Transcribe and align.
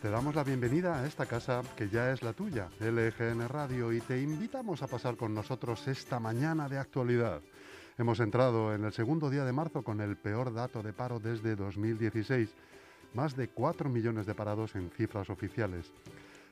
Te 0.00 0.08
damos 0.08 0.34
la 0.34 0.42
bienvenida 0.42 0.98
a 0.98 1.06
esta 1.06 1.26
casa 1.26 1.62
que 1.76 1.90
ya 1.90 2.10
es 2.10 2.22
la 2.22 2.32
tuya, 2.32 2.70
LGN 2.80 3.46
Radio, 3.46 3.92
y 3.92 4.00
te 4.00 4.22
invitamos 4.22 4.82
a 4.82 4.86
pasar 4.86 5.16
con 5.16 5.34
nosotros 5.34 5.86
esta 5.86 6.18
mañana 6.18 6.66
de 6.68 6.78
actualidad. 6.78 7.42
Hemos 7.98 8.20
entrado 8.20 8.74
en 8.74 8.84
el 8.84 8.92
segundo 8.92 9.28
día 9.28 9.44
de 9.44 9.52
marzo 9.52 9.82
con 9.82 10.00
el 10.00 10.16
peor 10.16 10.54
dato 10.54 10.82
de 10.82 10.94
paro 10.94 11.20
desde 11.20 11.56
2016, 11.56 12.48
más 13.12 13.36
de 13.36 13.48
4 13.48 13.90
millones 13.90 14.24
de 14.24 14.34
parados 14.34 14.74
en 14.76 14.90
cifras 14.90 15.28
oficiales. 15.28 15.92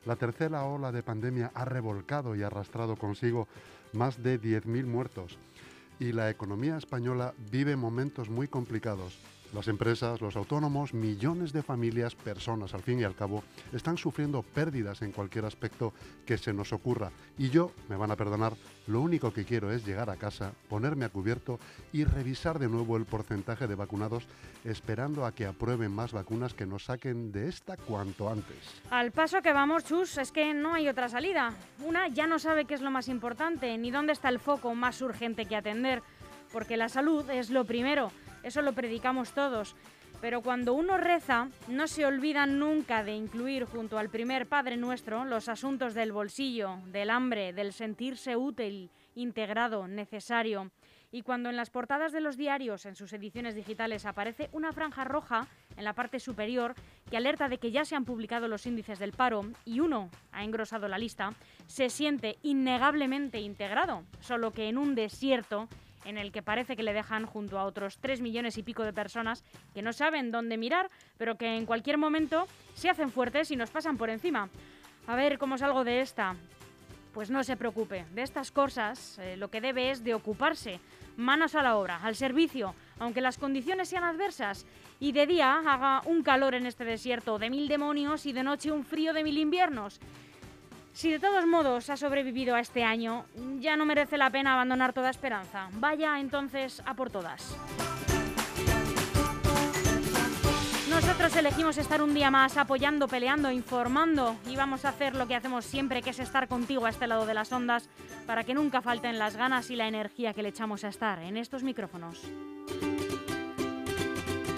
La 0.04 0.16
tercera 0.16 0.64
ola 0.64 0.92
de 0.92 1.02
pandemia 1.02 1.50
ha 1.54 1.64
revolcado 1.64 2.36
y 2.36 2.42
arrastrado 2.42 2.96
consigo 2.96 3.48
más 3.94 4.22
de 4.22 4.38
10.000 4.38 4.84
muertos 4.84 5.38
y 5.98 6.12
la 6.12 6.28
economía 6.28 6.76
española 6.76 7.32
vive 7.50 7.76
momentos 7.76 8.28
muy 8.28 8.48
complicados 8.48 9.18
las 9.54 9.68
empresas, 9.68 10.20
los 10.20 10.36
autónomos, 10.36 10.92
millones 10.92 11.52
de 11.52 11.62
familias, 11.62 12.14
personas, 12.14 12.74
al 12.74 12.82
fin 12.82 12.98
y 12.98 13.04
al 13.04 13.14
cabo, 13.14 13.44
están 13.72 13.96
sufriendo 13.96 14.42
pérdidas 14.42 15.00
en 15.02 15.12
cualquier 15.12 15.44
aspecto 15.44 15.92
que 16.26 16.36
se 16.36 16.52
nos 16.52 16.72
ocurra. 16.72 17.12
Y 17.38 17.50
yo, 17.50 17.70
me 17.88 17.96
van 17.96 18.10
a 18.10 18.16
perdonar, 18.16 18.54
lo 18.88 19.00
único 19.00 19.32
que 19.32 19.44
quiero 19.44 19.70
es 19.70 19.86
llegar 19.86 20.10
a 20.10 20.16
casa, 20.16 20.52
ponerme 20.68 21.04
a 21.04 21.08
cubierto 21.08 21.60
y 21.92 22.04
revisar 22.04 22.58
de 22.58 22.68
nuevo 22.68 22.96
el 22.96 23.04
porcentaje 23.04 23.68
de 23.68 23.76
vacunados, 23.76 24.26
esperando 24.64 25.24
a 25.24 25.32
que 25.32 25.46
aprueben 25.46 25.92
más 25.92 26.12
vacunas 26.12 26.52
que 26.52 26.66
nos 26.66 26.86
saquen 26.86 27.30
de 27.30 27.48
esta 27.48 27.76
cuanto 27.76 28.28
antes. 28.28 28.56
Al 28.90 29.12
paso 29.12 29.40
que 29.40 29.52
vamos, 29.52 29.84
Chus, 29.84 30.18
es 30.18 30.32
que 30.32 30.52
no 30.52 30.74
hay 30.74 30.88
otra 30.88 31.08
salida. 31.08 31.54
Una 31.84 32.08
ya 32.08 32.26
no 32.26 32.40
sabe 32.40 32.64
qué 32.64 32.74
es 32.74 32.80
lo 32.80 32.90
más 32.90 33.08
importante, 33.08 33.78
ni 33.78 33.92
dónde 33.92 34.12
está 34.12 34.28
el 34.28 34.40
foco 34.40 34.74
más 34.74 35.00
urgente 35.00 35.46
que 35.46 35.54
atender, 35.54 36.02
porque 36.52 36.76
la 36.76 36.88
salud 36.88 37.28
es 37.30 37.50
lo 37.50 37.64
primero 37.64 38.10
eso 38.44 38.62
lo 38.62 38.72
predicamos 38.72 39.32
todos. 39.32 39.74
Pero 40.20 40.40
cuando 40.40 40.72
uno 40.72 40.96
reza, 40.96 41.48
no 41.68 41.86
se 41.86 42.06
olvida 42.06 42.46
nunca 42.46 43.04
de 43.04 43.14
incluir 43.14 43.64
junto 43.64 43.98
al 43.98 44.08
primer 44.08 44.46
Padre 44.46 44.76
Nuestro 44.76 45.24
los 45.24 45.48
asuntos 45.48 45.92
del 45.92 46.12
bolsillo, 46.12 46.78
del 46.86 47.10
hambre, 47.10 47.52
del 47.52 47.72
sentirse 47.72 48.36
útil, 48.36 48.90
integrado, 49.14 49.86
necesario. 49.86 50.70
Y 51.12 51.22
cuando 51.22 51.48
en 51.48 51.56
las 51.56 51.70
portadas 51.70 52.10
de 52.12 52.20
los 52.20 52.36
diarios, 52.36 52.86
en 52.86 52.96
sus 52.96 53.12
ediciones 53.12 53.54
digitales, 53.54 54.04
aparece 54.04 54.48
una 54.52 54.72
franja 54.72 55.04
roja 55.04 55.46
en 55.76 55.84
la 55.84 55.92
parte 55.92 56.18
superior 56.18 56.74
que 57.08 57.16
alerta 57.16 57.48
de 57.48 57.58
que 57.58 57.70
ya 57.70 57.84
se 57.84 57.94
han 57.94 58.04
publicado 58.04 58.48
los 58.48 58.66
índices 58.66 58.98
del 58.98 59.12
paro 59.12 59.42
y 59.64 59.80
uno 59.80 60.10
ha 60.32 60.42
engrosado 60.42 60.88
la 60.88 60.98
lista, 60.98 61.34
se 61.66 61.88
siente 61.88 62.38
innegablemente 62.42 63.38
integrado, 63.38 64.04
solo 64.20 64.52
que 64.52 64.68
en 64.68 64.78
un 64.78 64.94
desierto 64.94 65.68
en 66.04 66.18
el 66.18 66.32
que 66.32 66.42
parece 66.42 66.76
que 66.76 66.82
le 66.82 66.92
dejan 66.92 67.26
junto 67.26 67.58
a 67.58 67.64
otros 67.64 67.98
3 67.98 68.20
millones 68.20 68.58
y 68.58 68.62
pico 68.62 68.82
de 68.82 68.92
personas 68.92 69.44
que 69.74 69.82
no 69.82 69.92
saben 69.92 70.30
dónde 70.30 70.56
mirar, 70.56 70.90
pero 71.18 71.36
que 71.36 71.56
en 71.56 71.66
cualquier 71.66 71.98
momento 71.98 72.46
se 72.74 72.90
hacen 72.90 73.10
fuertes 73.10 73.50
y 73.50 73.56
nos 73.56 73.70
pasan 73.70 73.96
por 73.96 74.10
encima. 74.10 74.48
A 75.06 75.16
ver 75.16 75.38
cómo 75.38 75.58
salgo 75.58 75.84
de 75.84 76.00
esta. 76.00 76.36
Pues 77.12 77.30
no 77.30 77.44
se 77.44 77.56
preocupe, 77.56 78.06
de 78.12 78.22
estas 78.22 78.50
cosas 78.50 79.18
eh, 79.20 79.36
lo 79.36 79.48
que 79.48 79.60
debe 79.60 79.90
es 79.90 80.02
de 80.02 80.14
ocuparse, 80.14 80.80
manos 81.16 81.54
a 81.54 81.62
la 81.62 81.76
obra, 81.76 82.00
al 82.02 82.16
servicio, 82.16 82.74
aunque 82.98 83.20
las 83.20 83.38
condiciones 83.38 83.88
sean 83.88 84.02
adversas 84.02 84.66
y 84.98 85.12
de 85.12 85.26
día 85.26 85.62
haga 85.64 86.02
un 86.06 86.24
calor 86.24 86.54
en 86.54 86.66
este 86.66 86.84
desierto 86.84 87.38
de 87.38 87.50
mil 87.50 87.68
demonios 87.68 88.26
y 88.26 88.32
de 88.32 88.42
noche 88.42 88.72
un 88.72 88.84
frío 88.84 89.12
de 89.12 89.22
mil 89.22 89.38
inviernos. 89.38 90.00
Si 90.94 91.10
de 91.10 91.18
todos 91.18 91.44
modos 91.44 91.90
ha 91.90 91.96
sobrevivido 91.96 92.54
a 92.54 92.60
este 92.60 92.84
año, 92.84 93.26
ya 93.58 93.76
no 93.76 93.84
merece 93.84 94.16
la 94.16 94.30
pena 94.30 94.54
abandonar 94.54 94.92
toda 94.92 95.10
esperanza. 95.10 95.68
Vaya 95.72 96.20
entonces 96.20 96.80
a 96.86 96.94
por 96.94 97.10
todas. 97.10 97.56
Nosotros 100.88 101.34
elegimos 101.34 101.78
estar 101.78 102.00
un 102.00 102.14
día 102.14 102.30
más 102.30 102.56
apoyando, 102.56 103.08
peleando, 103.08 103.50
informando 103.50 104.36
y 104.48 104.54
vamos 104.54 104.84
a 104.84 104.90
hacer 104.90 105.16
lo 105.16 105.26
que 105.26 105.34
hacemos 105.34 105.64
siempre, 105.64 106.00
que 106.00 106.10
es 106.10 106.20
estar 106.20 106.46
contigo 106.46 106.86
a 106.86 106.90
este 106.90 107.08
lado 107.08 107.26
de 107.26 107.34
las 107.34 107.50
ondas, 107.50 107.88
para 108.24 108.44
que 108.44 108.54
nunca 108.54 108.80
falten 108.80 109.18
las 109.18 109.36
ganas 109.36 109.70
y 109.70 109.76
la 109.76 109.88
energía 109.88 110.32
que 110.32 110.44
le 110.44 110.50
echamos 110.50 110.84
a 110.84 110.88
estar 110.88 111.18
en 111.18 111.36
estos 111.36 111.64
micrófonos. 111.64 112.22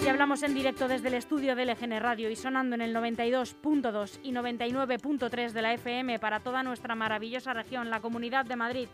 Y 0.07 0.09
hablamos 0.09 0.41
en 0.43 0.53
directo 0.53 0.87
desde 0.87 1.09
el 1.09 1.15
estudio 1.15 1.53
de 1.53 1.65
LGN 1.65 1.99
Radio 1.99 2.29
y 2.29 2.37
sonando 2.37 2.75
en 2.75 2.81
el 2.81 2.95
92.2 2.95 4.19
y 4.23 4.31
99.3 4.31 5.51
de 5.51 5.61
la 5.61 5.73
FM 5.73 6.17
para 6.19 6.39
toda 6.39 6.63
nuestra 6.63 6.95
maravillosa 6.95 7.51
región, 7.51 7.89
la 7.89 7.99
Comunidad 7.99 8.45
de 8.45 8.55
Madrid. 8.55 8.87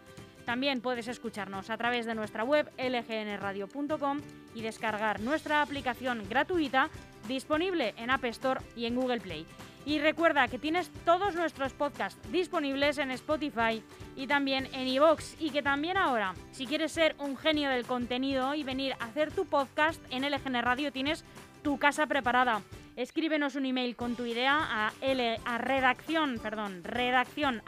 También 0.43 0.81
puedes 0.81 1.07
escucharnos 1.07 1.69
a 1.69 1.77
través 1.77 2.07
de 2.07 2.15
nuestra 2.15 2.43
web 2.43 2.67
lgnradio.com 2.79 4.21
y 4.55 4.61
descargar 4.63 5.19
nuestra 5.19 5.61
aplicación 5.61 6.27
gratuita 6.27 6.89
disponible 7.27 7.93
en 7.97 8.09
App 8.09 8.25
Store 8.25 8.61
y 8.75 8.87
en 8.87 8.95
Google 8.95 9.21
Play. 9.21 9.45
Y 9.85 9.99
recuerda 9.99 10.47
que 10.47 10.59
tienes 10.59 10.89
todos 11.03 11.35
nuestros 11.35 11.73
podcasts 11.73 12.19
disponibles 12.31 12.97
en 12.97 13.11
Spotify 13.11 13.83
y 14.15 14.27
también 14.27 14.69
en 14.73 14.87
iVoox. 14.87 15.35
Y 15.39 15.49
que 15.49 15.61
también 15.61 15.97
ahora, 15.97 16.33
si 16.51 16.65
quieres 16.65 16.91
ser 16.91 17.15
un 17.19 17.35
genio 17.35 17.69
del 17.69 17.85
contenido 17.85 18.55
y 18.55 18.63
venir 18.63 18.93
a 18.93 19.05
hacer 19.05 19.31
tu 19.31 19.45
podcast 19.45 20.01
en 20.09 20.29
LGN 20.29 20.61
Radio, 20.61 20.91
tienes 20.91 21.25
tu 21.63 21.77
casa 21.77 22.07
preparada. 22.07 22.61
Escríbenos 22.95 23.55
un 23.55 23.65
email 23.65 23.95
con 23.95 24.15
tu 24.15 24.25
idea 24.25 24.59
a, 24.61 24.93
L, 25.01 25.39
a 25.45 25.57
redacción, 25.57 26.39
perdón, 26.41 26.83
redacción 26.83 27.61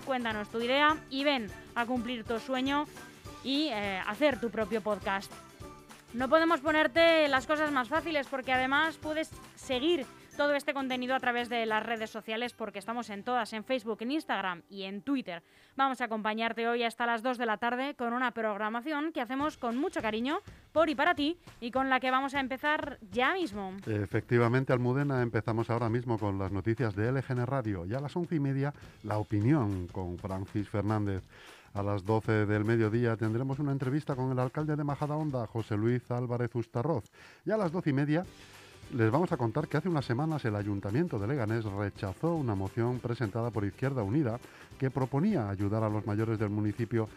cuéntanos 0.00 0.48
tu 0.50 0.60
idea 0.60 0.96
y 1.10 1.24
ven 1.24 1.48
a 1.74 1.86
cumplir 1.86 2.24
tu 2.24 2.38
sueño 2.38 2.86
y 3.44 3.68
eh, 3.68 4.02
hacer 4.06 4.40
tu 4.40 4.50
propio 4.50 4.82
podcast. 4.82 5.32
No 6.16 6.30
podemos 6.30 6.60
ponerte 6.60 7.28
las 7.28 7.46
cosas 7.46 7.70
más 7.70 7.90
fáciles 7.90 8.26
porque 8.26 8.50
además 8.50 8.96
puedes 8.96 9.30
seguir 9.54 10.06
todo 10.34 10.54
este 10.54 10.72
contenido 10.72 11.14
a 11.14 11.20
través 11.20 11.50
de 11.50 11.66
las 11.66 11.84
redes 11.84 12.08
sociales 12.08 12.54
porque 12.54 12.78
estamos 12.78 13.10
en 13.10 13.22
todas, 13.22 13.52
en 13.52 13.64
Facebook, 13.64 13.98
en 14.00 14.12
Instagram 14.12 14.62
y 14.70 14.84
en 14.84 15.02
Twitter. 15.02 15.42
Vamos 15.76 16.00
a 16.00 16.04
acompañarte 16.04 16.66
hoy 16.68 16.84
hasta 16.84 17.04
las 17.04 17.22
2 17.22 17.36
de 17.36 17.44
la 17.44 17.58
tarde 17.58 17.94
con 17.96 18.14
una 18.14 18.30
programación 18.30 19.12
que 19.12 19.20
hacemos 19.20 19.58
con 19.58 19.76
mucho 19.76 20.00
cariño 20.00 20.38
por 20.72 20.88
y 20.88 20.94
para 20.94 21.14
ti 21.14 21.38
y 21.60 21.70
con 21.70 21.90
la 21.90 22.00
que 22.00 22.10
vamos 22.10 22.34
a 22.34 22.40
empezar 22.40 22.98
ya 23.10 23.34
mismo. 23.34 23.76
Efectivamente, 23.86 24.72
Almudena, 24.72 25.20
empezamos 25.20 25.68
ahora 25.68 25.90
mismo 25.90 26.18
con 26.18 26.38
las 26.38 26.50
noticias 26.50 26.96
de 26.96 27.12
LGN 27.12 27.44
Radio 27.44 27.84
y 27.84 27.92
a 27.92 28.00
las 28.00 28.16
once 28.16 28.36
y 28.36 28.40
media 28.40 28.72
la 29.02 29.18
opinión 29.18 29.86
con 29.88 30.16
Francis 30.16 30.66
Fernández. 30.66 31.22
A 31.76 31.82
las 31.82 32.06
12 32.06 32.46
del 32.46 32.64
mediodía 32.64 33.18
tendremos 33.18 33.58
una 33.58 33.70
entrevista 33.70 34.16
con 34.16 34.32
el 34.32 34.38
alcalde 34.38 34.76
de 34.76 34.82
Majadahonda, 34.82 35.46
José 35.46 35.76
Luis 35.76 36.10
Álvarez 36.10 36.54
Ustarroz. 36.54 37.04
Y 37.44 37.50
a 37.50 37.58
las 37.58 37.70
doce 37.70 37.90
y 37.90 37.92
media 37.92 38.24
les 38.94 39.10
vamos 39.10 39.30
a 39.30 39.36
contar 39.36 39.68
que 39.68 39.76
hace 39.76 39.90
unas 39.90 40.06
semanas 40.06 40.42
el 40.46 40.56
Ayuntamiento 40.56 41.18
de 41.18 41.26
Leganés 41.26 41.66
rechazó 41.66 42.34
una 42.34 42.54
moción 42.54 42.98
presentada 42.98 43.50
por 43.50 43.66
Izquierda 43.66 44.02
Unida 44.02 44.40
que 44.78 44.90
proponía 44.90 45.50
ayudar 45.50 45.84
a 45.84 45.90
los 45.90 46.06
mayores 46.06 46.38
del 46.38 46.48
municipio 46.48 47.10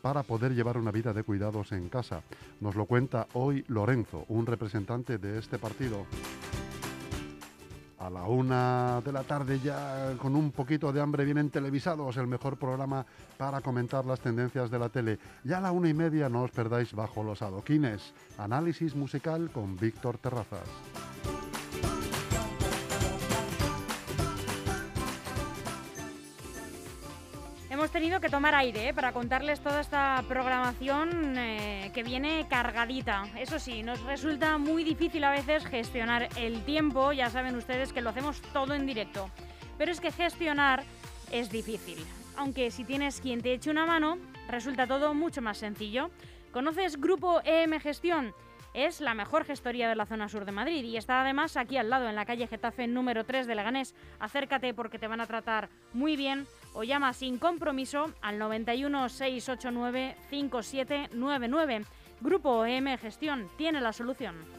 para 0.00 0.22
poder 0.22 0.54
llevar 0.54 0.78
una 0.78 0.92
vida 0.92 1.12
de 1.12 1.22
cuidados 1.22 1.72
en 1.72 1.90
casa. 1.90 2.22
Nos 2.62 2.74
lo 2.74 2.86
cuenta 2.86 3.26
hoy 3.34 3.66
Lorenzo, 3.68 4.24
un 4.28 4.46
representante 4.46 5.18
de 5.18 5.38
este 5.38 5.58
partido 5.58 6.06
a 7.98 8.10
la 8.10 8.24
una 8.24 9.00
de 9.04 9.12
la 9.12 9.22
tarde 9.22 9.60
ya 9.60 10.14
con 10.18 10.36
un 10.36 10.52
poquito 10.52 10.92
de 10.92 11.00
hambre 11.00 11.24
vienen 11.24 11.50
televisados, 11.50 12.16
el 12.16 12.26
mejor 12.26 12.56
programa 12.56 13.06
para 13.36 13.60
comentar 13.60 14.04
las 14.04 14.20
tendencias 14.20 14.70
de 14.70 14.78
la 14.78 14.88
tele. 14.88 15.18
Ya 15.44 15.58
a 15.58 15.60
la 15.60 15.72
una 15.72 15.88
y 15.88 15.94
media 15.94 16.28
no 16.28 16.42
os 16.42 16.50
perdáis 16.50 16.92
bajo 16.92 17.22
los 17.22 17.42
adoquines. 17.42 18.12
Análisis 18.38 18.94
musical 18.94 19.50
con 19.50 19.76
Víctor 19.76 20.18
Terrazas. 20.18 21.35
Hemos 27.86 27.92
tenido 27.92 28.20
que 28.20 28.28
tomar 28.28 28.52
aire 28.56 28.88
¿eh? 28.88 28.94
para 28.94 29.12
contarles 29.12 29.60
toda 29.60 29.80
esta 29.80 30.24
programación 30.26 31.38
eh, 31.38 31.92
que 31.94 32.02
viene 32.02 32.44
cargadita. 32.50 33.28
Eso 33.38 33.60
sí, 33.60 33.84
nos 33.84 34.02
resulta 34.02 34.58
muy 34.58 34.82
difícil 34.82 35.22
a 35.22 35.30
veces 35.30 35.64
gestionar 35.64 36.28
el 36.34 36.64
tiempo, 36.64 37.12
ya 37.12 37.30
saben 37.30 37.54
ustedes 37.54 37.92
que 37.92 38.00
lo 38.00 38.10
hacemos 38.10 38.42
todo 38.52 38.74
en 38.74 38.86
directo. 38.86 39.30
Pero 39.78 39.92
es 39.92 40.00
que 40.00 40.10
gestionar 40.10 40.82
es 41.30 41.48
difícil. 41.48 42.04
Aunque 42.36 42.72
si 42.72 42.82
tienes 42.82 43.20
quien 43.20 43.40
te 43.40 43.52
eche 43.52 43.70
una 43.70 43.86
mano, 43.86 44.18
resulta 44.48 44.88
todo 44.88 45.14
mucho 45.14 45.40
más 45.40 45.58
sencillo. 45.58 46.10
¿Conoces 46.50 47.00
Grupo 47.00 47.40
EM 47.44 47.78
Gestión? 47.78 48.34
es 48.76 49.00
la 49.00 49.14
mejor 49.14 49.46
gestoría 49.46 49.88
de 49.88 49.96
la 49.96 50.04
zona 50.04 50.28
sur 50.28 50.44
de 50.44 50.52
Madrid 50.52 50.84
y 50.84 50.98
está 50.98 51.22
además 51.22 51.56
aquí 51.56 51.78
al 51.78 51.88
lado, 51.88 52.10
en 52.10 52.14
la 52.14 52.26
calle 52.26 52.46
Getafe 52.46 52.86
número 52.86 53.24
3 53.24 53.46
de 53.46 53.54
Leganés. 53.54 53.94
Acércate 54.20 54.74
porque 54.74 54.98
te 54.98 55.08
van 55.08 55.22
a 55.22 55.26
tratar 55.26 55.70
muy 55.94 56.14
bien 56.14 56.46
o 56.76 56.84
llama 56.84 57.14
sin 57.14 57.38
compromiso 57.38 58.12
al 58.20 58.38
91 58.38 59.08
689 59.08 60.16
5799. 60.28 61.86
Grupo 62.20 62.66
EM 62.66 62.98
Gestión 62.98 63.48
tiene 63.56 63.80
la 63.80 63.94
solución. 63.94 64.55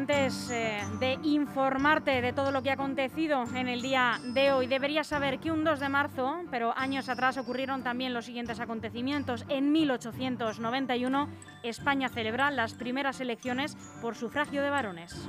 Antes 0.00 0.48
eh, 0.50 0.80
de 0.98 1.18
informarte 1.24 2.22
de 2.22 2.32
todo 2.32 2.52
lo 2.52 2.62
que 2.62 2.70
ha 2.70 2.72
acontecido 2.72 3.44
en 3.54 3.68
el 3.68 3.82
día 3.82 4.18
de 4.32 4.50
hoy, 4.50 4.66
deberías 4.66 5.06
saber 5.06 5.38
que 5.40 5.50
un 5.50 5.62
2 5.62 5.78
de 5.78 5.90
marzo, 5.90 6.40
pero 6.50 6.72
años 6.74 7.10
atrás 7.10 7.36
ocurrieron 7.36 7.82
también 7.82 8.14
los 8.14 8.24
siguientes 8.24 8.60
acontecimientos. 8.60 9.44
En 9.50 9.72
1891, 9.72 11.28
España 11.62 12.08
celebra 12.08 12.50
las 12.50 12.72
primeras 12.72 13.20
elecciones 13.20 13.76
por 14.00 14.14
sufragio 14.14 14.62
de 14.62 14.70
varones. 14.70 15.28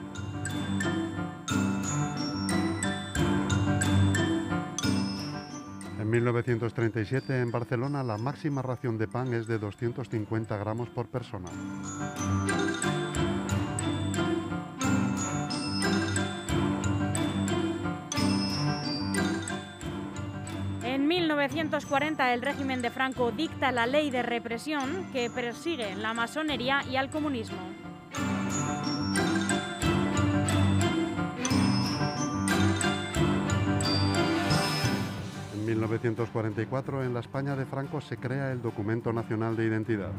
En 6.00 6.10
1937 6.10 7.42
en 7.42 7.52
Barcelona 7.52 8.04
la 8.04 8.18
máxima 8.18 8.62
ración 8.62 8.98
de 8.98 9.10
pan 9.10 9.34
es 9.34 9.48
de 9.48 9.60
250 9.60 10.56
gramos 10.56 10.90
por 10.90 11.08
persona. 11.10 11.50
1940 21.42 22.36
el 22.36 22.42
régimen 22.44 22.84
de 22.84 22.92
Franco 22.92 23.32
dicta 23.32 23.72
la 23.72 23.88
ley 23.88 24.12
de 24.12 24.22
represión 24.22 25.08
que 25.12 25.28
persigue 25.32 25.96
la 25.96 26.14
masonería 26.14 26.84
y 26.88 26.98
al 26.98 27.10
comunismo. 27.10 27.58
En 35.56 35.66
1944 35.66 37.04
en 37.04 37.14
la 37.16 37.22
España 37.22 37.56
de 37.56 37.66
Franco 37.66 38.02
se 38.02 38.18
crea 38.18 38.52
el 38.52 38.62
Documento 38.62 39.12
Nacional 39.12 39.58
de 39.58 39.66
Identidad. 39.66 40.12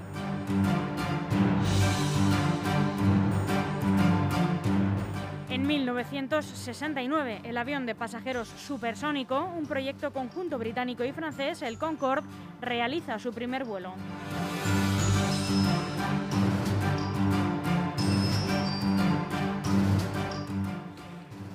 1969, 5.79 7.41
el 7.45 7.57
avión 7.57 7.87
de 7.87 7.95
pasajeros 7.95 8.47
supersónico, 8.47 9.51
un 9.57 9.65
proyecto 9.65 10.13
conjunto 10.13 10.59
británico 10.59 11.03
y 11.03 11.13
francés, 11.13 11.63
el 11.63 11.79
Concorde, 11.79 12.29
realiza 12.61 13.19
su 13.19 13.33
primer 13.33 13.65
vuelo. 13.65 13.95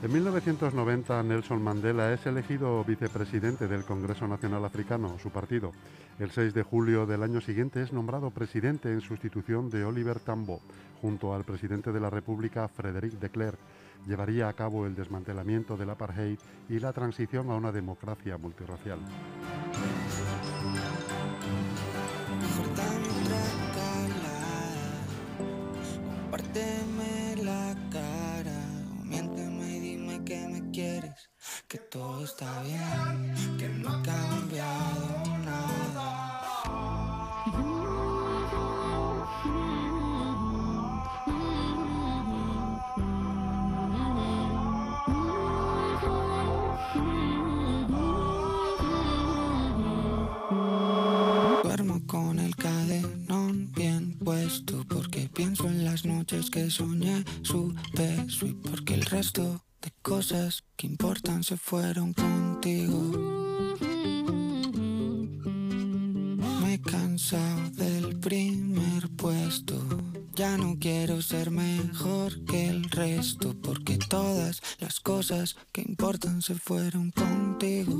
En 0.02 0.14
1990 0.14 1.22
Nelson 1.22 1.62
Mandela 1.62 2.12
es 2.12 2.25
elegido 2.25 2.84
vicepresidente 2.84 3.68
del 3.68 3.84
Congreso 3.84 4.28
Nacional 4.28 4.66
Africano, 4.66 5.19
su 5.19 5.30
partido. 5.30 5.74
El 6.18 6.31
6 6.31 6.56
de 6.56 6.64
julio 6.64 7.06
del 7.06 7.22
año 7.22 7.40
siguiente 7.40 7.84
es 7.84 7.94
nombrado 7.94 8.31
presidente 8.31 8.92
en 8.92 9.02
sustitución 9.02 9.69
de 9.69 9.84
Oliver 9.84 10.19
Tambo, 10.19 10.62
junto 11.02 11.36
al 11.36 11.44
presidente 11.44 11.92
de 11.92 12.00
la 12.00 12.10
República, 12.10 12.68
Frederic 12.68 13.14
de 13.14 13.30
Klerk. 13.30 13.60
Llevaría 14.05 14.47
a 14.47 14.53
cabo 14.53 14.85
el 14.85 14.95
desmantelamiento 14.95 15.77
del 15.77 15.89
apartheid 15.89 16.39
y 16.69 16.79
la 16.79 16.94
transición 16.94 17.49
a 17.49 17.55
una 17.55 17.71
democracia 17.71 18.38
multirracial. 18.38 18.99
La 27.44 27.75
cara, 27.91 28.59
miénteme 29.03 29.77
y 29.77 29.79
dime 29.79 30.23
que 30.25 30.47
me 30.47 30.71
quieres, 30.71 31.29
que 31.67 31.77
todo 31.77 32.25
está 32.25 32.61
bien, 32.63 33.57
que 33.59 33.69
no 33.69 33.89
ha 33.89 34.01
cambiado 34.01 35.38
nada. 35.45 36.26
Que 56.57 56.71
soñé 56.71 57.24
su 57.44 57.71
beso 57.94 58.48
y 58.48 58.54
porque 58.54 58.95
el 58.95 59.06
resto 59.06 59.63
de 59.80 59.92
cosas 60.01 60.63
que 60.75 60.88
importan 60.88 61.44
se 61.44 61.56
fueron 61.56 62.13
contigo. 62.13 63.00
Me 66.62 66.74
he 66.74 66.81
cansado 66.81 67.69
del 67.71 68.18
primer 68.19 69.07
puesto. 69.09 69.75
Ya 70.33 70.57
no 70.57 70.77
quiero 70.80 71.21
ser 71.21 71.51
mejor 71.51 72.44
que 72.45 72.69
el 72.69 72.86
resto 72.86 73.56
porque 73.62 74.00
todas 74.00 74.63
las 74.80 75.00
cosas 75.00 75.57
que 75.71 75.81
importan 75.81 76.42
se 76.42 76.56
fueron 76.56 77.12
contigo. 77.12 77.94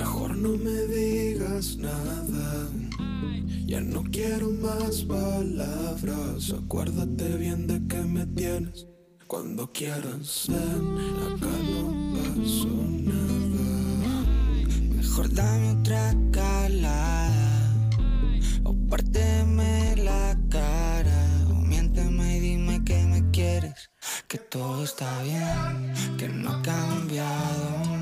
Mejor 0.00 0.36
no 0.36 0.56
me 0.56 0.78
digas 0.86 1.76
nada. 1.76 2.27
Ya 3.68 3.82
no 3.82 4.02
quiero 4.10 4.48
más 4.50 5.02
palabras. 5.02 6.54
Acuérdate 6.58 7.36
bien 7.36 7.66
de 7.66 7.86
que 7.86 8.00
me 8.00 8.24
tienes 8.24 8.86
cuando 9.26 9.70
quieras. 9.70 10.46
Ven, 10.48 10.96
acá 11.26 11.52
no 11.74 12.14
pasó 12.16 12.66
nada. 13.04 14.24
Mejor 14.96 15.34
dame 15.34 15.72
otra 15.72 16.14
calada 16.32 17.90
O 18.64 18.74
párteme 18.88 19.96
la 19.96 20.34
cara 20.48 21.44
O 21.50 21.54
miénteme 21.54 22.38
y 22.38 22.40
dime 22.40 22.82
que 22.84 23.04
me 23.04 23.30
quieres 23.32 23.90
Que 24.28 24.38
todo 24.38 24.84
está 24.84 25.22
bien 25.22 25.92
Que 26.16 26.28
no 26.28 26.50
ha 26.50 26.62
cambiado 26.62 27.97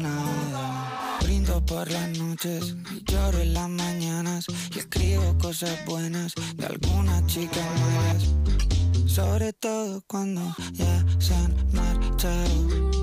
por 1.66 1.90
las 1.90 2.16
noches 2.18 2.74
Y 2.94 3.10
lloro 3.10 3.38
en 3.38 3.54
las 3.54 3.68
mañanas 3.68 4.46
Y 4.74 4.78
escribo 4.78 5.36
cosas 5.38 5.84
buenas 5.86 6.32
De 6.56 6.66
algunas 6.66 7.26
chicas 7.26 7.66
malas 7.80 9.10
Sobre 9.10 9.52
todo 9.52 10.02
cuando 10.06 10.42
ya 10.72 11.04
se 11.18 11.34
han 11.34 11.54
marchado 11.72 12.96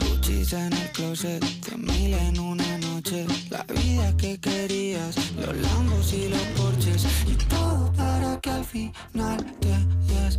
Gucci's 0.00 0.52
en 0.52 0.72
el 0.72 0.90
closet, 0.92 1.44
cien 1.64 1.82
mil 1.82 2.14
en 2.14 2.38
una 2.38 2.78
noche. 2.78 3.26
La 3.50 3.64
vida 3.64 4.16
que 4.16 4.38
querías, 4.40 5.16
los 5.36 5.56
lambos 5.56 6.12
y 6.12 6.28
los 6.28 6.42
porches. 6.56 7.06
Y 7.26 7.34
todo 7.46 7.92
para 7.92 8.40
que 8.40 8.50
al 8.50 8.64
final 8.64 9.44
te 9.60 9.68
hayas 9.72 10.38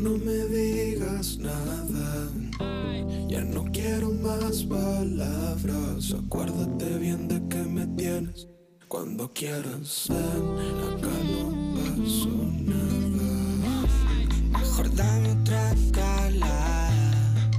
no 0.00 0.16
me 0.16 0.46
digas 0.46 1.38
nada. 1.38 2.28
Ya 3.28 3.42
no 3.44 3.64
quiero 3.70 4.10
más 4.10 4.62
palabras. 4.64 6.14
Acuérdate 6.14 6.98
bien 6.98 7.28
de 7.28 7.46
que 7.48 7.62
me 7.62 7.86
tienes 7.88 8.48
cuando 8.88 9.30
quieras. 9.32 10.06
Ven, 10.08 10.80
acá 10.88 11.16
no 11.32 11.74
pasó 11.74 12.28
nada. 12.72 13.88
Mejor 14.58 14.94
dame 14.94 15.32
otra 15.32 15.74
calada. 15.92 17.50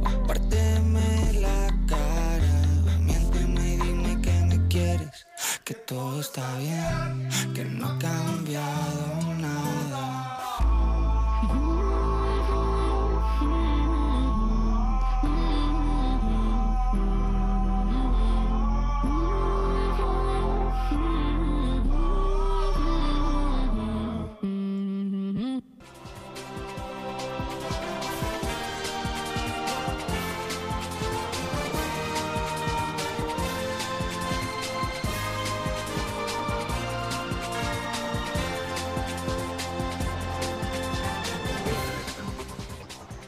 O 0.00 0.26
párteme 0.26 1.32
la 1.40 1.68
cara. 1.86 2.98
Miénteme 3.00 3.74
y 3.74 3.76
dime 3.76 4.22
que 4.22 4.40
me 4.48 4.68
quieres. 4.68 5.26
Que 5.64 5.74
todo 5.74 6.20
está 6.20 6.58
bien. 6.58 7.25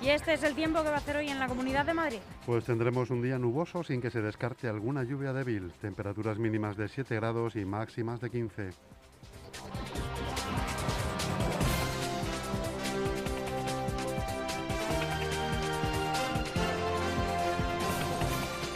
Y 0.08 0.10
este 0.10 0.32
es 0.32 0.42
el 0.42 0.54
tiempo 0.54 0.82
que 0.82 0.88
va 0.88 0.94
a 0.94 0.98
hacer 1.00 1.16
hoy 1.16 1.28
en 1.28 1.38
la 1.38 1.46
Comunidad 1.46 1.84
de 1.84 1.92
Madrid. 1.92 2.20
Pues 2.46 2.64
tendremos 2.64 3.10
un 3.10 3.20
día 3.20 3.38
nuboso 3.38 3.84
sin 3.84 4.00
que 4.00 4.08
se 4.08 4.22
descarte 4.22 4.66
alguna 4.66 5.04
lluvia 5.04 5.34
débil. 5.34 5.70
Temperaturas 5.82 6.38
mínimas 6.38 6.78
de 6.78 6.88
7 6.88 7.14
grados 7.16 7.56
y 7.56 7.66
máximas 7.66 8.18
de 8.18 8.30
15. 8.30 8.70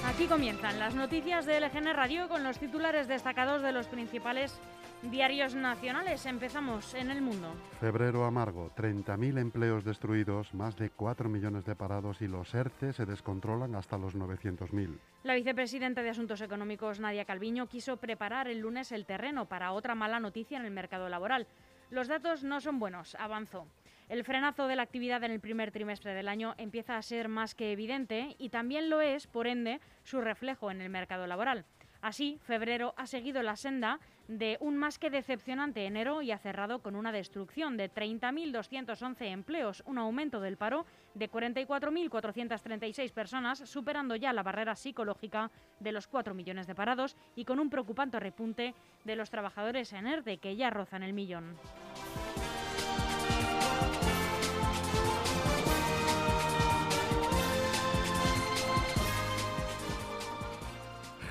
Aquí 0.05 0.27
comienzan 0.27 0.79
las 0.79 0.95
noticias 0.95 1.47
de 1.47 1.59
LGN 1.61 1.95
Radio 1.95 2.29
con 2.29 2.45
los 2.45 2.59
titulares 2.59 3.09
destacados 3.09 3.63
de 3.63 3.73
los 3.73 3.87
principales 3.87 4.61
diarios 5.03 5.55
nacionales. 5.55 6.25
Empezamos 6.27 6.95
en 6.95 7.11
el 7.11 7.21
mundo. 7.21 7.55
Febrero 7.81 8.25
amargo, 8.25 8.71
30.000 8.77 9.39
empleos 9.39 9.85
destruidos, 9.85 10.55
más 10.55 10.77
de 10.77 10.91
4 10.91 11.29
millones 11.29 11.65
de 11.65 11.75
parados 11.75 12.23
y 12.23 12.29
los 12.29 12.55
ERTE 12.55 12.93
se 12.93 13.07
descontrolan 13.07 13.75
hasta 13.75 13.99
los 13.99 14.15
900.000. 14.15 14.99
La 15.25 15.35
vicepresidenta 15.35 16.03
de 16.03 16.11
Asuntos 16.11 16.41
Económicos, 16.41 17.01
Nadia 17.01 17.25
Calviño, 17.25 17.67
quiso 17.67 17.97
preparar 17.97 18.49
el 18.49 18.61
lunes 18.61 18.93
el 18.93 19.07
terreno 19.07 19.47
para 19.47 19.73
otra 19.73 19.95
mala 19.95 20.21
noticia 20.21 20.59
en 20.59 20.65
el 20.65 20.71
mercado 20.71 21.09
laboral. 21.09 21.47
Los 21.91 22.09
datos 22.09 22.45
no 22.45 22.61
son 22.61 22.79
buenos, 22.79 23.15
avanzó. 23.17 23.67
El 24.09 24.25
frenazo 24.25 24.67
de 24.67 24.77
la 24.77 24.83
actividad 24.83 25.25
en 25.25 25.31
el 25.31 25.41
primer 25.41 25.73
trimestre 25.73 26.15
del 26.15 26.29
año 26.29 26.55
empieza 26.59 26.97
a 26.97 27.03
ser 27.03 27.29
más 27.29 27.55
que 27.55 27.73
evidente 27.73 28.37
y 28.39 28.51
también 28.51 28.91
lo 28.91 29.01
es, 29.01 29.27
por 29.27 29.47
ende, 29.47 29.81
su 30.03 30.21
reflejo 30.21 30.71
en 30.71 30.81
el 30.81 30.91
mercado 30.91 31.27
laboral. 31.27 31.65
Así, 32.03 32.39
febrero 32.43 32.95
ha 32.97 33.07
seguido 33.07 33.43
la 33.43 33.57
senda 33.57 34.01
de 34.29 34.57
un 34.61 34.77
más 34.77 34.99
que 34.99 35.11
decepcionante 35.11 35.85
enero 35.87 36.23
y 36.23 36.31
ha 36.31 36.39
cerrado 36.39 36.81
con 36.81 36.97
una 36.97 37.13
destrucción 37.13 37.77
de 37.77 37.91
30.211 37.91 39.27
empleos, 39.27 39.83
un 39.87 39.99
aumento 39.99 40.41
del 40.41 40.57
paro 40.57 40.87
de 41.15 41.31
44.436 41.31 43.13
personas, 43.13 43.59
superando 43.61 44.17
ya 44.17 44.33
la 44.33 44.43
barrera 44.43 44.75
psicológica 44.75 45.51
de 45.81 45.93
los 45.93 46.07
4 46.07 46.35
millones 46.35 46.67
de 46.67 46.75
parados 46.75 47.17
y 47.37 47.45
con 47.45 47.59
un 47.59 47.71
preocupante 47.71 48.21
repunte 48.21 48.75
de 49.05 49.17
los 49.17 49.31
trabajadores 49.31 49.93
en 49.93 50.07
ERTE 50.07 50.39
que 50.39 50.57
ya 50.57 50.71
rozan 50.71 51.03
el 51.03 51.13
millón. 51.13 51.57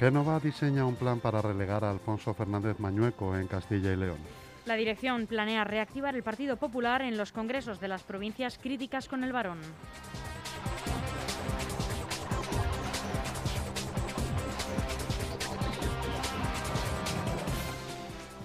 Génova 0.01 0.39
diseña 0.39 0.83
un 0.83 0.95
plan 0.95 1.19
para 1.19 1.43
relegar 1.43 1.85
a 1.85 1.91
Alfonso 1.91 2.33
Fernández 2.33 2.79
Mañueco 2.79 3.37
en 3.37 3.45
Castilla 3.45 3.93
y 3.93 3.97
León. 3.97 4.17
La 4.65 4.73
dirección 4.73 5.27
planea 5.27 5.63
reactivar 5.63 6.15
el 6.15 6.23
Partido 6.23 6.57
Popular 6.57 7.03
en 7.03 7.17
los 7.17 7.31
congresos 7.31 7.79
de 7.79 7.87
las 7.87 8.01
provincias 8.01 8.57
críticas 8.57 9.07
con 9.07 9.23
el 9.23 9.31
varón. 9.31 9.59